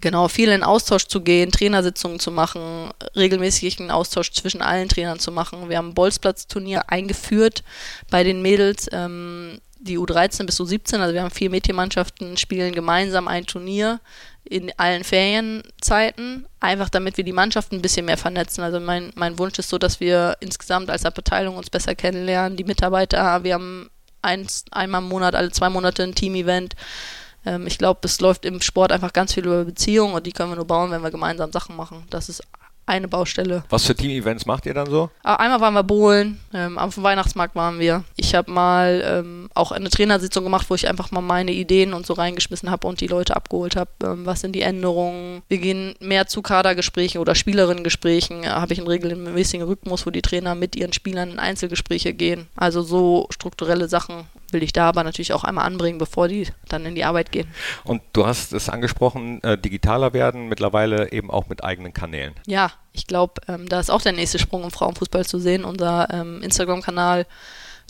[0.00, 5.18] Genau, viel in Austausch zu gehen, Trainersitzungen zu machen, regelmäßig einen Austausch zwischen allen Trainern
[5.18, 5.68] zu machen.
[5.68, 7.62] Wir haben Bolzplatzturnier eingeführt
[8.10, 13.28] bei den Mädels, ähm, die U13 bis U17, also wir haben vier Mädchenmannschaften, spielen gemeinsam
[13.28, 14.00] ein Turnier
[14.44, 18.62] in allen Ferienzeiten, einfach damit wir die Mannschaften ein bisschen mehr vernetzen.
[18.62, 22.64] Also mein, mein Wunsch ist so, dass wir insgesamt als Abteilung uns besser kennenlernen, die
[22.64, 23.90] Mitarbeiter, wir haben
[24.22, 26.74] eins, einmal im Monat, alle zwei Monate ein Team-Event,
[27.44, 30.50] ähm, ich glaube, es läuft im Sport einfach ganz viel über Beziehungen und die können
[30.50, 32.04] wir nur bauen, wenn wir gemeinsam Sachen machen.
[32.10, 32.42] Das ist
[32.90, 33.62] eine Baustelle.
[33.70, 35.10] Was für Team-Events macht ihr dann so?
[35.22, 38.02] Ah, einmal waren wir bowlen, ähm, am Weihnachtsmarkt waren wir.
[38.16, 42.04] Ich habe mal ähm, auch eine Trainersitzung gemacht, wo ich einfach mal meine Ideen und
[42.04, 43.90] so reingeschmissen habe und die Leute abgeholt habe.
[44.02, 45.42] Ähm, was sind die Änderungen?
[45.48, 48.42] Wir gehen mehr zu Kadergesprächen oder Spielerinnengesprächen.
[48.42, 52.48] Da habe ich einen regelmäßigen Rhythmus, wo die Trainer mit ihren Spielern in Einzelgespräche gehen.
[52.56, 56.86] Also so strukturelle Sachen will ich da aber natürlich auch einmal anbringen, bevor die dann
[56.86, 57.48] in die Arbeit gehen.
[57.84, 62.34] Und du hast es angesprochen, äh, digitaler werden, mittlerweile eben auch mit eigenen Kanälen.
[62.46, 65.64] Ja, ich glaube, ähm, da ist auch der nächste Sprung im Frauenfußball zu sehen.
[65.64, 67.26] Unser ähm, Instagram-Kanal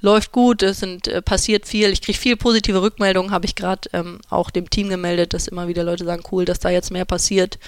[0.00, 1.90] läuft gut, es sind, äh, passiert viel.
[1.90, 5.68] Ich kriege viel positive Rückmeldungen, habe ich gerade ähm, auch dem Team gemeldet, dass immer
[5.68, 7.58] wieder Leute sagen, cool, dass da jetzt mehr passiert.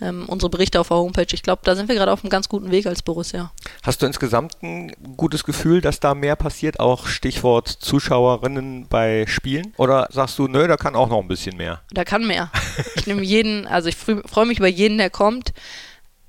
[0.00, 2.48] Ähm, unsere Berichte auf der Homepage, ich glaube, da sind wir gerade auf einem ganz
[2.48, 3.50] guten Weg als Borussia.
[3.82, 9.72] Hast du insgesamt ein gutes Gefühl, dass da mehr passiert, auch Stichwort Zuschauerinnen bei Spielen?
[9.78, 11.80] Oder sagst du, nö, da kann auch noch ein bisschen mehr?
[11.90, 12.50] Da kann mehr.
[12.94, 15.52] Ich nehme jeden, also ich freue mich über jeden, der kommt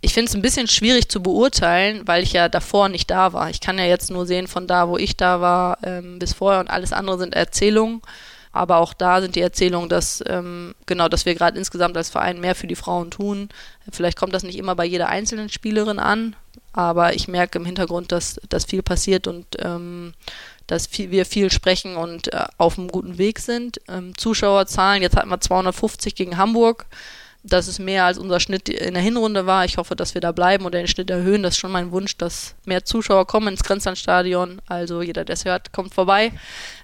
[0.02, 3.50] ich finde es ein bisschen schwierig zu beurteilen, weil ich ja davor nicht da war.
[3.50, 6.60] Ich kann ja jetzt nur sehen von da, wo ich da war, ähm, bis vorher
[6.60, 8.02] und alles andere sind Erzählungen.
[8.52, 12.40] Aber auch da sind die Erzählungen, dass ähm, genau, dass wir gerade insgesamt als Verein
[12.40, 13.50] mehr für die Frauen tun.
[13.92, 16.36] Vielleicht kommt das nicht immer bei jeder einzelnen Spielerin an,
[16.74, 20.14] aber ich merke im Hintergrund, dass, dass viel passiert und ähm,
[20.68, 23.80] dass viel, wir viel sprechen und äh, auf einem guten Weg sind.
[23.88, 26.86] Ähm, Zuschauerzahlen, jetzt hatten wir 250 gegen Hamburg
[27.48, 29.66] dass es mehr als unser Schnitt in der Hinrunde war.
[29.66, 31.44] Ich hoffe, dass wir da bleiben und den Schnitt erhöhen.
[31.44, 34.62] Das ist schon mein Wunsch, dass mehr Zuschauer kommen ins Grenzlandstadion.
[34.68, 36.32] Also jeder, der es hört, kommt vorbei.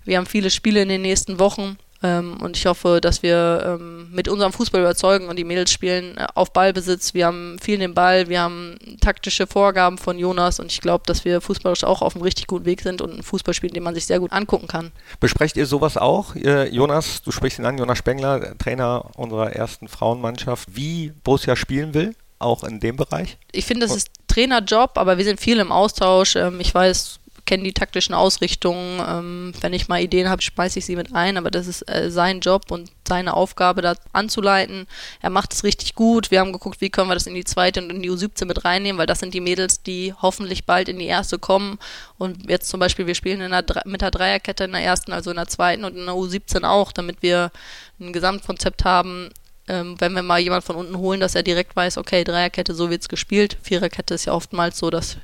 [0.06, 1.78] Wir haben viele Spiele in den nächsten Wochen.
[2.04, 6.18] Ähm, und ich hoffe, dass wir ähm, mit unserem Fußball überzeugen und die Mädels spielen
[6.18, 7.14] äh, auf Ballbesitz.
[7.14, 11.24] Wir haben viel den Ball, wir haben taktische Vorgaben von Jonas und ich glaube, dass
[11.24, 13.96] wir fußballisch auch auf einem richtig guten Weg sind und einen Fußball spielen, den man
[13.96, 14.92] sich sehr gut angucken kann.
[15.22, 16.36] Besprecht ihr sowas auch?
[16.36, 22.16] Jonas, du sprichst ihn an, Jonas Spengler, Trainer unserer ersten Frauenmannschaft, wie Borussia spielen will?
[22.40, 23.38] Auch in dem Bereich?
[23.54, 26.36] Ich finde, das ist Trainerjob, aber wir sind viel im Austausch.
[26.36, 29.02] Ähm, ich weiß, kenne die taktischen Ausrichtungen.
[29.06, 32.10] Ähm, wenn ich mal Ideen habe, speise ich sie mit ein, aber das ist äh,
[32.10, 34.88] sein Job und seine Aufgabe, da anzuleiten.
[35.22, 36.32] Er macht es richtig gut.
[36.32, 38.64] Wir haben geguckt, wie können wir das in die zweite und in die U17 mit
[38.64, 41.80] reinnehmen, weil das sind die Mädels, die hoffentlich bald in die erste kommen.
[42.18, 45.38] Und jetzt zum Beispiel, wir spielen der, mit der Dreierkette in der ersten, also in
[45.38, 47.52] der zweiten und in der U17 auch, damit wir
[48.00, 49.30] ein Gesamtkonzept haben,
[49.68, 52.90] ähm, wenn wir mal jemand von unten holen, dass er direkt weiß, okay, Dreierkette, so
[52.90, 53.58] wird's gespielt.
[53.62, 55.18] Viererkette ist ja oftmals so das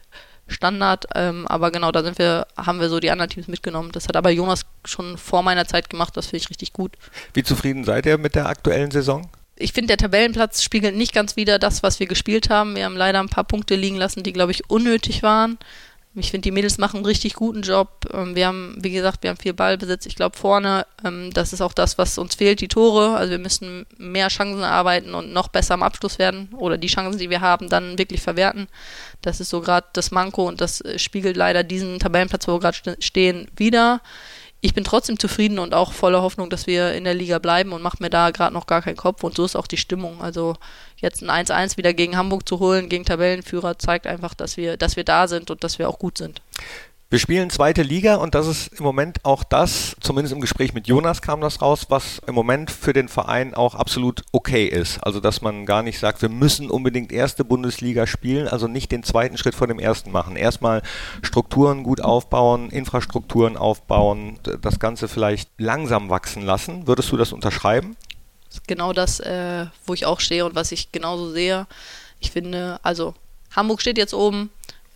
[0.50, 3.92] Standard, ähm, aber genau, da sind wir, haben wir so die anderen Teams mitgenommen.
[3.92, 6.94] Das hat aber Jonas schon vor meiner Zeit gemacht, das finde ich richtig gut.
[7.34, 9.30] Wie zufrieden seid ihr mit der aktuellen Saison?
[9.56, 12.76] Ich finde, der Tabellenplatz spiegelt nicht ganz wieder das, was wir gespielt haben.
[12.76, 15.58] Wir haben leider ein paar Punkte liegen lassen, die, glaube ich, unnötig waren.
[16.20, 18.06] Ich finde, die Mädels machen einen richtig guten Job.
[18.14, 20.06] Ähm, wir haben, wie gesagt, wir haben viel Ballbesitz.
[20.06, 23.16] Ich glaube, vorne, ähm, das ist auch das, was uns fehlt, die Tore.
[23.16, 27.20] Also wir müssen mehr Chancen arbeiten und noch besser am Abschluss werden oder die Chancen,
[27.20, 28.68] die wir haben, dann wirklich verwerten.
[29.22, 32.60] Das ist so gerade das Manko und das äh, spiegelt leider diesen Tabellenplatz, wo wir
[32.60, 34.02] gerade stehen, wieder
[34.62, 37.82] ich bin trotzdem zufrieden und auch voller Hoffnung, dass wir in der Liga bleiben und
[37.82, 39.24] mache mir da gerade noch gar keinen Kopf.
[39.24, 40.22] Und so ist auch die Stimmung.
[40.22, 40.58] Also
[41.02, 44.96] jetzt ein 1-1 wieder gegen Hamburg zu holen, gegen Tabellenführer, zeigt einfach, dass wir, dass
[44.96, 46.42] wir da sind und dass wir auch gut sind.
[47.12, 50.88] Wir spielen zweite Liga und das ist im Moment auch das, zumindest im Gespräch mit
[50.88, 55.00] Jonas kam das raus, was im Moment für den Verein auch absolut okay ist.
[55.00, 59.02] Also dass man gar nicht sagt, wir müssen unbedingt erste Bundesliga spielen, also nicht den
[59.02, 60.36] zweiten Schritt vor dem ersten machen.
[60.36, 60.84] Erstmal
[61.24, 66.86] Strukturen gut aufbauen, Infrastrukturen aufbauen, das Ganze vielleicht langsam wachsen lassen.
[66.86, 67.98] Würdest du das unterschreiben?
[68.68, 71.68] Genau das, äh, wo ich auch stehe und was ich genauso sehe.
[72.20, 73.14] Ich finde, also
[73.56, 74.50] Hamburg steht jetzt oben,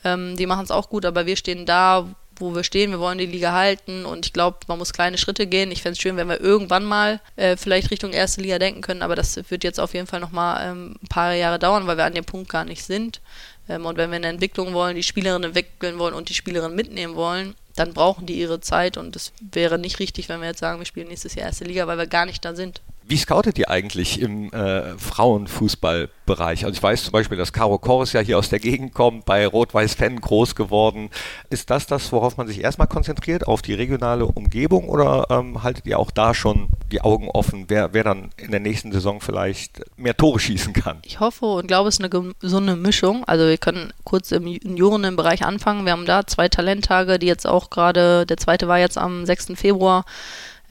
[0.04, 2.92] ähm, die machen es auch gut, aber wir stehen da, wo wir stehen.
[2.92, 5.72] Wir wollen die Liga halten und ich glaube, man muss kleine Schritte gehen.
[5.72, 9.02] Ich fände es schön, wenn wir irgendwann mal äh, vielleicht Richtung erste Liga denken können,
[9.02, 12.06] aber das wird jetzt auf jeden Fall nochmal ähm, ein paar Jahre dauern, weil wir
[12.06, 13.22] an dem Punkt gar nicht sind.
[13.70, 17.16] Ähm, und wenn wir eine Entwicklung wollen, die Spielerinnen entwickeln wollen und die Spielerinnen mitnehmen
[17.16, 20.80] wollen, dann brauchen die ihre Zeit und es wäre nicht richtig, wenn wir jetzt sagen,
[20.80, 22.82] wir spielen nächstes Jahr erste Liga, weil wir gar nicht da sind.
[23.06, 26.66] Wie scoutet ihr eigentlich im äh, Frauenfußballbereich?
[26.66, 29.46] Also ich weiß zum Beispiel, dass Caro Kors ja hier aus der Gegend kommt, bei
[29.46, 31.10] Rot-Weiß-Fan groß geworden.
[31.50, 35.86] Ist das das, worauf man sich erstmal konzentriert, auf die regionale Umgebung oder ähm, haltet
[35.86, 39.82] ihr auch da schon die Augen offen, wer, wer dann in der nächsten Saison vielleicht
[39.98, 41.00] mehr Tore schießen kann?
[41.04, 43.24] Ich hoffe und glaube, es ist eine gesunde Mischung.
[43.26, 45.86] Also wir können kurz im Juniorenbereich anfangen.
[45.86, 49.54] Wir haben da zwei Talenttage, die jetzt auch gerade, der zweite war jetzt am 6.
[49.56, 50.06] Februar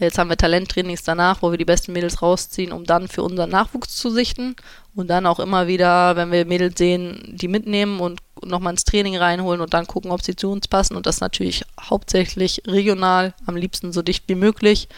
[0.03, 3.51] Jetzt haben wir Talenttrainings danach, wo wir die besten Mädels rausziehen, um dann für unseren
[3.51, 4.57] Nachwuchs zu sichten
[4.97, 9.17] und dann auch immer wieder, wenn wir Mädels sehen, die mitnehmen und nochmal ins Training
[9.17, 13.57] reinholen und dann gucken, ob sie zu uns passen und das natürlich hauptsächlich regional, am
[13.57, 14.89] liebsten so dicht wie möglich,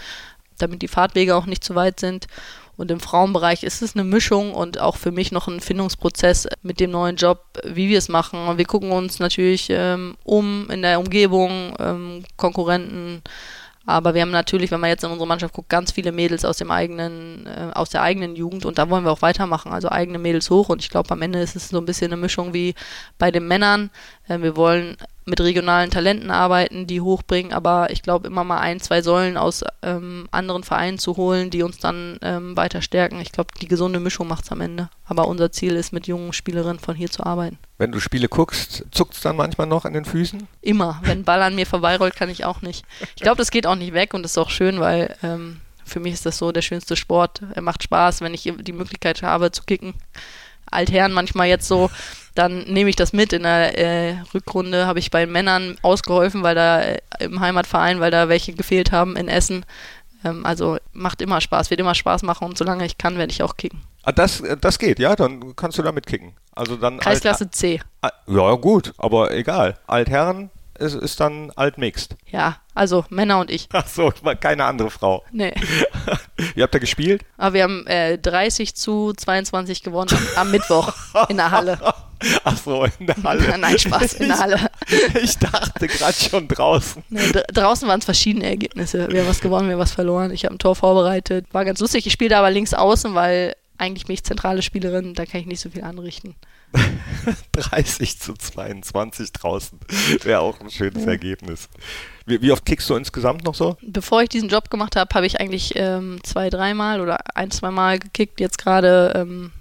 [0.58, 2.26] damit die Fahrtwege auch nicht zu weit sind.
[2.76, 6.80] Und im Frauenbereich ist es eine Mischung und auch für mich noch ein Findungsprozess mit
[6.80, 8.58] dem neuen Job, wie wir es machen.
[8.58, 13.22] Wir gucken uns natürlich ähm, um in der Umgebung, ähm, Konkurrenten
[13.86, 16.56] aber wir haben natürlich, wenn man jetzt in unsere Mannschaft guckt, ganz viele Mädels aus
[16.56, 19.72] dem eigenen, äh, aus der eigenen Jugend und da wollen wir auch weitermachen.
[19.72, 22.20] Also eigene Mädels hoch und ich glaube, am Ende ist es so ein bisschen eine
[22.20, 22.74] Mischung wie
[23.18, 23.90] bei den Männern.
[24.28, 28.80] Äh, wir wollen mit regionalen Talenten arbeiten, die hochbringen, aber ich glaube immer mal ein,
[28.80, 33.20] zwei Säulen aus ähm, anderen Vereinen zu holen, die uns dann ähm, weiter stärken.
[33.20, 34.90] Ich glaube, die gesunde Mischung macht es am Ende.
[35.06, 37.58] Aber unser Ziel ist, mit jungen Spielerinnen von hier zu arbeiten.
[37.78, 40.46] Wenn du Spiele guckst, zuckt es dann manchmal noch an den Füßen?
[40.60, 41.00] Immer.
[41.02, 42.84] Wenn ein Ball an mir vorbeirollt, kann ich auch nicht.
[43.16, 46.00] Ich glaube, das geht auch nicht weg und das ist auch schön, weil ähm, für
[46.00, 47.42] mich ist das so der schönste Sport.
[47.54, 49.94] Er macht Spaß, wenn ich die Möglichkeit habe zu kicken.
[50.74, 51.90] Altherren manchmal jetzt so,
[52.34, 53.32] dann nehme ich das mit.
[53.32, 58.10] In der äh, Rückrunde habe ich bei Männern ausgeholfen, weil da äh, im Heimatverein, weil
[58.10, 59.64] da welche gefehlt haben in Essen.
[60.24, 63.42] Ähm, also macht immer Spaß, wird immer Spaß machen und solange ich kann, werde ich
[63.42, 63.82] auch kicken.
[64.02, 66.34] Ah, das, das geht, ja, dann kannst du damit kicken.
[66.54, 67.80] Also dann Kreisklasse Alt, C.
[68.26, 69.78] Ja, gut, aber egal.
[69.86, 72.16] Altherren ist, ist dann altmixed.
[72.30, 73.68] Ja, also Männer und ich.
[73.72, 75.24] Ach so, keine andere Frau.
[75.32, 75.52] Nee.
[76.56, 77.22] Ihr habt da gespielt?
[77.36, 80.92] Aber wir haben äh, 30 zu 22 gewonnen am Mittwoch
[81.28, 81.78] in der Halle.
[82.44, 83.58] Ach so, in der Halle.
[83.58, 84.70] Nein, Spaß, in der Halle.
[85.22, 87.02] ich dachte gerade schon draußen.
[87.10, 89.08] Nee, draußen waren es verschiedene Ergebnisse.
[89.10, 90.30] Wir haben was gewonnen, wir haben was verloren.
[90.30, 91.46] Ich habe ein Tor vorbereitet.
[91.52, 92.06] War ganz lustig.
[92.06, 95.46] Ich spiele da aber links außen, weil eigentlich bin ich zentrale Spielerin, da kann ich
[95.46, 96.34] nicht so viel anrichten.
[97.52, 99.78] 30 zu 22 draußen.
[100.22, 101.68] Wäre auch ein schönes Ergebnis.
[102.26, 103.76] Wie, wie, oft kickst du insgesamt noch so?
[103.82, 107.70] Bevor ich diesen Job gemacht habe, habe ich eigentlich ähm, zwei, dreimal oder ein, zwei
[107.70, 108.40] Mal gekickt.
[108.40, 109.52] Jetzt gerade ähm,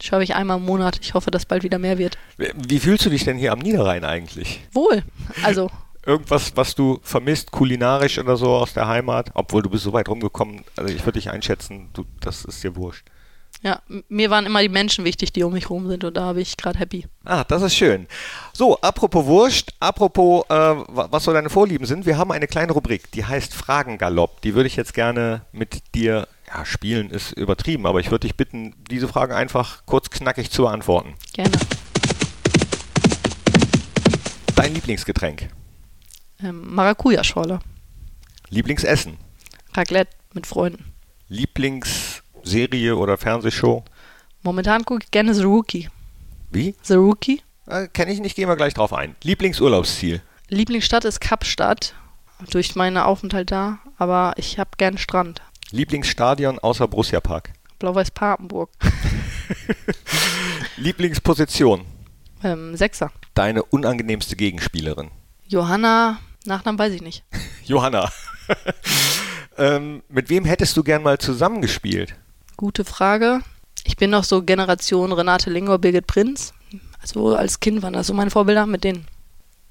[0.00, 0.98] schaue ich einmal im Monat.
[1.00, 2.18] Ich hoffe, dass bald wieder mehr wird.
[2.36, 4.60] Wie fühlst du dich denn hier am Niederrhein eigentlich?
[4.72, 5.02] Wohl.
[5.42, 5.70] Also.
[6.04, 9.30] Irgendwas, was du vermisst, kulinarisch oder so aus der Heimat?
[9.34, 10.64] Obwohl du bist so weit rumgekommen.
[10.76, 13.06] Also ich würde dich einschätzen, du, das ist dir wurscht.
[13.60, 16.40] Ja, mir waren immer die Menschen wichtig, die um mich rum sind und da habe
[16.40, 17.06] ich gerade happy.
[17.24, 18.08] Ah, das ist schön.
[18.52, 23.12] So, apropos Wurst, apropos, äh, was so deine Vorlieben sind, wir haben eine kleine Rubrik,
[23.12, 24.40] die heißt Fragengalopp.
[24.42, 28.36] Die würde ich jetzt gerne mit dir, ja, spielen ist übertrieben, aber ich würde dich
[28.36, 31.14] bitten, diese Fragen einfach kurz knackig zu beantworten.
[31.32, 31.52] Gerne.
[34.56, 35.50] Dein Lieblingsgetränk?
[36.42, 37.60] Ähm, Maracuja-Schorle.
[38.48, 39.18] Lieblingsessen?
[39.74, 40.92] Raclette mit Freunden.
[42.44, 43.84] Lieblingsserie oder Fernsehshow?
[44.42, 45.88] Momentan gucke ich gerne The Rookie.
[46.50, 46.74] Wie?
[46.82, 47.42] The Rookie.
[47.66, 49.14] Äh, Kenne ich nicht, gehen wir gleich drauf ein.
[49.22, 50.20] Lieblingsurlaubsziel?
[50.48, 51.94] Lieblingsstadt ist Kapstadt.
[52.50, 53.78] Durch meinen Aufenthalt da.
[53.98, 55.40] Aber ich habe gern Strand.
[55.70, 57.52] Lieblingsstadion außer Borussia Park?
[57.78, 58.70] Blau-Weiß Papenburg.
[60.76, 61.84] Lieblingsposition?
[62.42, 63.12] Ähm, Sechser.
[63.34, 65.10] Deine unangenehmste Gegenspielerin?
[65.46, 67.24] Johanna, Nachnamen weiß ich nicht.
[67.64, 68.10] Johanna.
[69.56, 72.16] ähm, mit wem hättest du gern mal zusammengespielt?
[72.62, 73.40] Gute Frage.
[73.82, 76.54] Ich bin noch so Generation Renate Lingor, Birgit Prinz.
[77.00, 79.04] Also als Kind waren das so meine Vorbilder mit denen.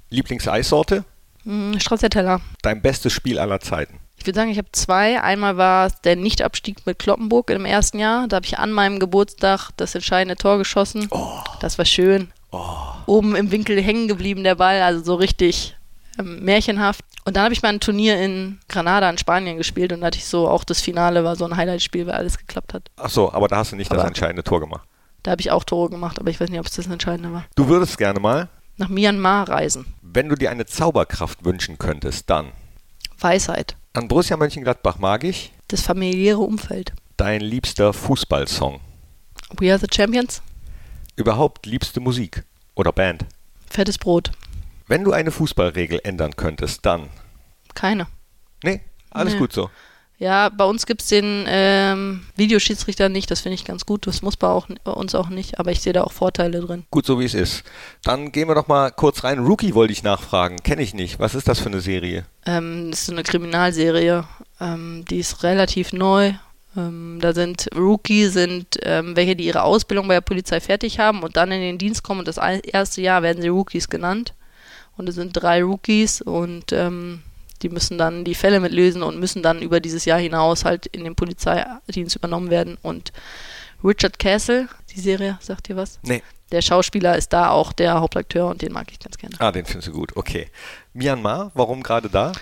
[0.09, 1.05] Lieblingseissorte?
[1.45, 2.41] Hm, Stracciatella.
[2.61, 4.01] Dein bestes Spiel aller Zeiten?
[4.17, 5.21] Ich würde sagen, ich habe zwei.
[5.21, 8.27] Einmal war es der Nichtabstieg mit Kloppenburg im ersten Jahr.
[8.27, 11.07] Da habe ich an meinem Geburtstag das entscheidende Tor geschossen.
[11.11, 11.39] Oh.
[11.61, 12.33] Das war schön.
[12.51, 12.75] Oh.
[13.05, 15.77] Oben im Winkel hängen geblieben der Ball, also so richtig
[16.21, 17.03] ähm, märchenhaft.
[17.25, 20.17] Und dann habe ich mal ein Turnier in Granada in Spanien gespielt und da hatte
[20.17, 22.89] ich so auch das Finale war so ein Highlight-Spiel, weil alles geklappt hat.
[22.97, 24.87] Ach so, aber da hast du nicht Aber- das entscheidende Tor gemacht.
[25.23, 27.45] Da habe ich auch Tore gemacht, aber ich weiß nicht, ob es das Entscheidende war.
[27.55, 29.85] Du würdest gerne mal, Nach Myanmar reisen.
[30.01, 32.47] wenn du dir eine Zauberkraft wünschen könntest, dann
[33.19, 33.75] Weisheit.
[33.93, 36.93] an Borussia Mönchengladbach mag ich Das familiäre Umfeld.
[37.17, 38.79] dein liebster Fußballsong.
[39.59, 40.41] We are the Champions.
[41.15, 43.25] Überhaupt liebste Musik oder Band.
[43.69, 44.31] Fettes Brot.
[44.91, 47.07] Wenn du eine Fußballregel ändern könntest, dann.
[47.75, 48.07] Keine.
[48.61, 49.39] Nee, alles Nee.
[49.39, 49.69] gut so.
[50.17, 54.05] Ja, bei uns gibt es den ähm, Videoschiedsrichter nicht, das finde ich ganz gut.
[54.05, 56.83] Das muss bei, auch, bei uns auch nicht, aber ich sehe da auch Vorteile drin.
[56.91, 57.63] Gut so wie es ist.
[58.03, 59.39] Dann gehen wir doch mal kurz rein.
[59.39, 60.57] Rookie wollte ich nachfragen.
[60.61, 61.19] Kenne ich nicht.
[61.19, 62.25] Was ist das für eine Serie?
[62.45, 64.25] Ähm, das ist so eine Kriminalserie,
[64.59, 66.33] ähm, die ist relativ neu.
[66.75, 71.23] Ähm, da sind Rookie, sind ähm, welche, die ihre Ausbildung bei der Polizei fertig haben
[71.23, 74.33] und dann in den Dienst kommen und das erste Jahr werden sie Rookies genannt.
[74.97, 77.21] Und es sind drei Rookies und ähm,
[77.61, 81.03] die müssen dann die Fälle mitlösen und müssen dann über dieses Jahr hinaus halt in
[81.03, 82.77] den Polizeidienst übernommen werden.
[82.81, 83.11] Und
[83.83, 85.99] Richard Castle, die Serie, sagt ihr was?
[86.03, 86.23] Nee.
[86.51, 89.35] Der Schauspieler ist da auch der Hauptakteur und den mag ich ganz gerne.
[89.39, 90.15] Ah, den findest du gut.
[90.17, 90.49] Okay.
[90.93, 92.33] Myanmar, warum gerade da?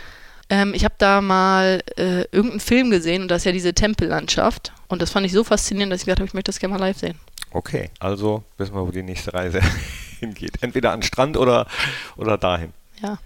[0.49, 4.73] Ähm, ich habe da mal äh, irgendeinen Film gesehen und das ist ja diese Tempellandschaft.
[4.87, 6.79] Und das fand ich so faszinierend, dass ich gedacht habe, ich möchte das gerne mal
[6.79, 7.19] live sehen.
[7.51, 9.61] Okay, also wissen wir, wo die nächste Reise
[10.19, 10.61] hingeht.
[10.61, 11.67] Entweder an den Strand oder,
[12.17, 12.73] oder dahin.
[13.01, 13.17] Ja.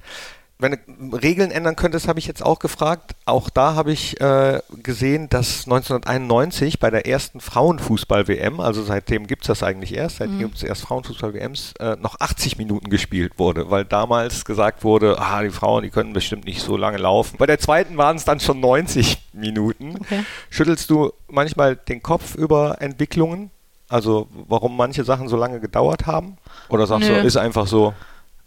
[0.59, 3.15] Wenn du Regeln ändern könntest, habe ich jetzt auch gefragt.
[3.25, 9.41] Auch da habe ich äh, gesehen, dass 1991 bei der ersten Frauenfußball-WM, also seitdem gibt
[9.41, 13.71] es das eigentlich erst, seitdem gibt es erst Frauenfußball-WMs, äh, noch 80 Minuten gespielt wurde,
[13.71, 17.35] weil damals gesagt wurde, ah, die Frauen, die können bestimmt nicht so lange laufen.
[17.37, 19.97] Bei der zweiten waren es dann schon 90 Minuten.
[19.99, 20.23] Okay.
[20.49, 23.49] Schüttelst du manchmal den Kopf über Entwicklungen?
[23.93, 26.37] Also warum manche Sachen so lange gedauert haben?
[26.67, 27.21] Oder sagst Nö.
[27.21, 27.93] du, ist einfach so,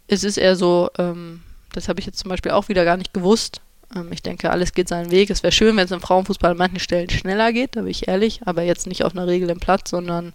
[0.09, 3.13] Es ist eher so, ähm, das habe ich jetzt zum Beispiel auch wieder gar nicht
[3.13, 3.61] gewusst.
[3.95, 5.29] Ähm, ich denke, alles geht seinen Weg.
[5.29, 8.09] Es wäre schön, wenn es im Frauenfußball an manchen Stellen schneller geht, da bin ich
[8.09, 10.33] ehrlich, aber jetzt nicht auf einer Regel im Platz, sondern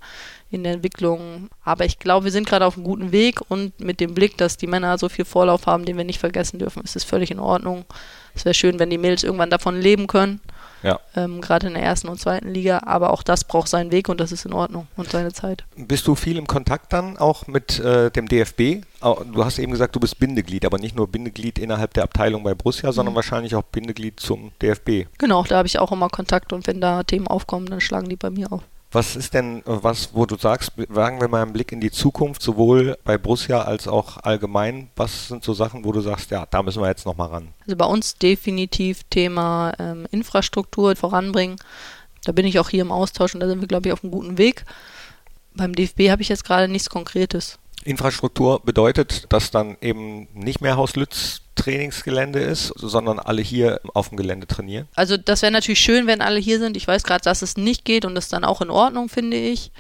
[0.51, 1.51] in der Entwicklung.
[1.63, 4.57] Aber ich glaube, wir sind gerade auf einem guten Weg und mit dem Blick, dass
[4.57, 7.39] die Männer so viel Vorlauf haben, den wir nicht vergessen dürfen, ist es völlig in
[7.39, 7.85] Ordnung.
[8.35, 10.41] Es wäre schön, wenn die Mädels irgendwann davon leben können,
[10.83, 11.01] ja.
[11.17, 14.21] ähm, gerade in der ersten und zweiten Liga, aber auch das braucht seinen Weg und
[14.21, 15.65] das ist in Ordnung und seine Zeit.
[15.77, 18.85] Bist du viel im Kontakt dann auch mit äh, dem DFB?
[19.01, 22.55] Du hast eben gesagt, du bist Bindeglied, aber nicht nur Bindeglied innerhalb der Abteilung bei
[22.55, 25.09] Borussia, sondern wahrscheinlich auch Bindeglied zum DFB.
[25.19, 28.17] Genau, da habe ich auch immer Kontakt und wenn da Themen aufkommen, dann schlagen die
[28.17, 28.63] bei mir auf.
[28.95, 32.43] Was ist denn was, wo du sagst, wagen wir mal einen Blick in die Zukunft,
[32.43, 34.91] sowohl bei Borussia als auch allgemein?
[34.97, 37.49] Was sind so Sachen, wo du sagst, ja, da müssen wir jetzt nochmal ran?
[37.63, 41.57] Also bei uns definitiv Thema ähm, Infrastruktur voranbringen.
[42.25, 44.13] Da bin ich auch hier im Austausch und da sind wir, glaube ich, auf einem
[44.13, 44.67] guten Weg.
[45.55, 47.59] Beim DFB habe ich jetzt gerade nichts Konkretes.
[47.85, 54.17] Infrastruktur bedeutet, dass dann eben nicht mehr Haus-Lütz Trainingsgelände ist, sondern alle hier auf dem
[54.17, 54.89] Gelände trainieren.
[54.95, 56.77] Also das wäre natürlich schön, wenn alle hier sind.
[56.79, 59.37] Ich weiß gerade, dass es nicht geht und das ist dann auch in Ordnung, finde
[59.37, 59.71] ich.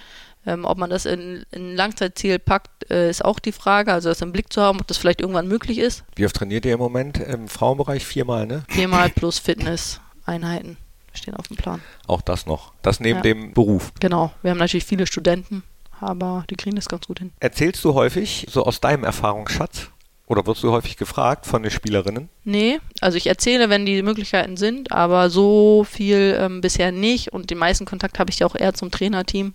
[0.44, 3.92] Ähm, ob man das in, in ein Langzeitziel packt, äh, ist auch die Frage.
[3.92, 6.02] Also das im Blick zu haben, ob das vielleicht irgendwann möglich ist.
[6.16, 8.04] Wie oft trainiert ihr im Moment im Frauenbereich?
[8.04, 8.64] Viermal, ne?
[8.68, 10.76] Viermal plus Fitness-Einheiten
[11.14, 11.80] stehen auf dem Plan.
[12.06, 12.72] Auch das noch.
[12.82, 13.22] Das neben Ja.
[13.22, 13.92] dem Beruf.
[14.00, 14.32] Genau.
[14.42, 15.62] Wir haben natürlich viele Studenten,
[16.02, 17.32] aber die kriegen das ganz gut hin.
[17.40, 19.88] Erzählst du häufig so aus deinem Erfahrungsschatz?
[20.26, 22.30] Oder wirst du häufig gefragt von den Spielerinnen?
[22.44, 27.32] Nee, also ich erzähle, wenn die Möglichkeiten sind, aber so viel ähm, bisher nicht.
[27.32, 29.52] Und den meisten Kontakt habe ich ja auch eher zum Trainerteam.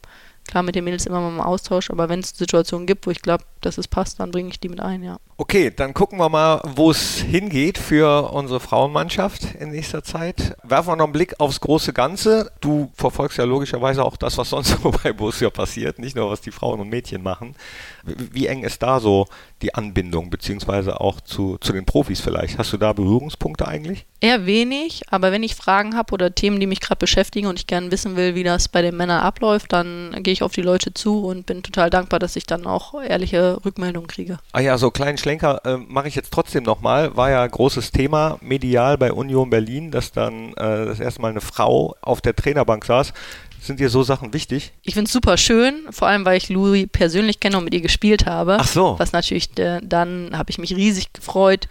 [0.48, 3.22] Klar, mit den Mädels immer mal im Austausch, aber wenn es Situationen gibt, wo ich
[3.22, 5.18] glaube, dass es passt, dann bringe ich die mit ein, ja.
[5.40, 10.58] Okay, dann gucken wir mal, wo es hingeht für unsere Frauenmannschaft in nächster Zeit.
[10.64, 12.52] Werfen wir noch einen Blick aufs große Ganze.
[12.60, 16.42] Du verfolgst ja logischerweise auch das, was sonst so bei Borussia passiert, nicht nur was
[16.42, 17.56] die Frauen und Mädchen machen.
[18.04, 19.28] Wie, eng ist da so
[19.62, 22.58] die Anbindung, beziehungsweise auch zu, zu den Profis vielleicht?
[22.58, 24.08] Hast du da Berührungspunkte eigentlich?
[24.22, 27.68] Eher wenig, aber wenn ich Fragen habe oder Themen, die mich gerade beschäftigen und ich
[27.68, 30.94] gerne wissen will, wie das bei den Männern abläuft, dann gehe ich auf die Leute
[30.94, 34.40] zu und bin total dankbar, dass ich dann auch ehrliche Rückmeldungen kriege.
[34.52, 37.16] Ah ja, so kleinen Schlenker äh, mache ich jetzt trotzdem nochmal.
[37.16, 41.42] War ja großes Thema medial bei Union Berlin, dass dann äh, das erste Mal eine
[41.42, 43.14] Frau auf der Trainerbank saß.
[43.60, 44.72] Sind dir so Sachen wichtig?
[44.84, 47.82] Ich finde es super schön, vor allem weil ich Louis persönlich kenne und mit ihr
[47.82, 48.58] gespielt habe.
[48.60, 48.96] Ach so.
[48.98, 51.68] Was natürlich, äh, dann habe ich mich riesig gefreut.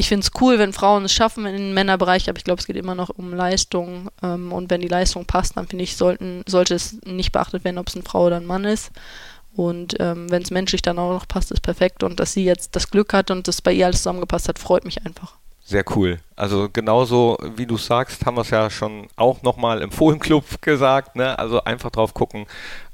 [0.00, 2.66] Ich finde es cool, wenn Frauen es schaffen in den Männerbereich, aber ich glaube, es
[2.66, 4.10] geht immer noch um Leistung.
[4.22, 7.78] Ähm, und wenn die Leistung passt, dann finde ich, sollten, sollte es nicht beachtet werden,
[7.78, 8.92] ob es eine Frau oder ein Mann ist.
[9.56, 12.04] Und ähm, wenn es menschlich dann auch noch passt, ist perfekt.
[12.04, 14.84] Und dass sie jetzt das Glück hat und das bei ihr alles zusammengepasst hat, freut
[14.84, 15.34] mich einfach.
[15.64, 16.20] Sehr cool.
[16.36, 21.16] Also genauso wie du sagst, haben wir es ja schon auch nochmal im Fohlenclub gesagt.
[21.16, 21.36] Ne?
[21.36, 22.46] Also einfach drauf gucken,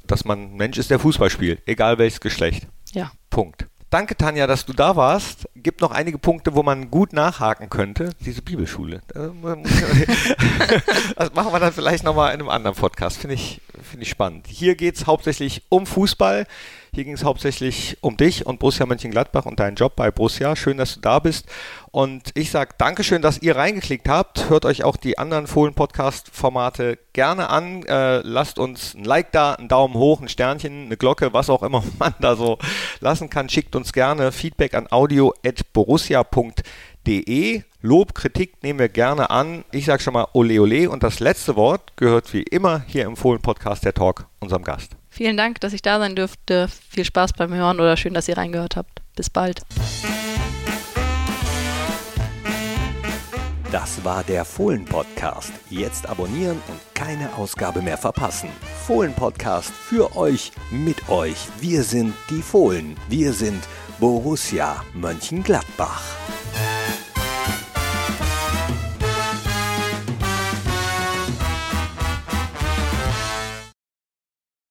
[0.07, 2.67] dass man Mensch ist, der Fußball spielt, egal welches Geschlecht.
[2.93, 3.13] Ja.
[3.29, 3.67] Punkt.
[3.91, 5.47] Danke, Tanja, dass du da warst.
[5.65, 8.11] Gibt noch einige Punkte, wo man gut nachhaken könnte.
[8.21, 9.01] Diese Bibelschule.
[9.09, 9.33] Das
[11.35, 13.17] machen wir dann vielleicht nochmal in einem anderen Podcast.
[13.17, 14.47] Finde ich, finde ich spannend.
[14.49, 16.47] Hier geht es hauptsächlich um Fußball.
[16.95, 20.57] Hier ging es hauptsächlich um dich und Borussia Mönchengladbach und deinen Job bei Borussia.
[20.57, 21.47] Schön, dass du da bist.
[21.91, 24.49] Und ich sage Dankeschön, dass ihr reingeklickt habt.
[24.49, 27.83] Hört euch auch die anderen Fohlen-Podcast-Formate gerne an.
[27.85, 31.63] Äh, lasst uns ein Like da, einen Daumen hoch, ein Sternchen, eine Glocke, was auch
[31.63, 32.59] immer man da so
[33.01, 33.49] lassen kann.
[33.49, 37.63] Schickt uns gerne Feedback an audio.borussia.de.
[37.87, 39.63] Lob, Kritik nehmen wir gerne an.
[39.71, 40.89] Ich sage schon mal ole ole.
[40.89, 44.93] Und das letzte Wort gehört wie immer hier im Fohlen-Podcast der Talk unserem Gast.
[45.11, 46.69] Vielen Dank, dass ich da sein dürfte.
[46.89, 49.03] Viel Spaß beim Hören oder schön, dass ihr reingehört habt.
[49.17, 49.61] Bis bald.
[53.71, 55.53] Das war der Fohlen-Podcast.
[55.69, 58.49] Jetzt abonnieren und keine Ausgabe mehr verpassen.
[58.87, 61.49] Fohlen-Podcast für euch, mit euch.
[61.61, 62.97] Wir sind die Fohlen.
[63.11, 63.63] Wir sind
[64.01, 66.03] Borussia Mönchengladbach.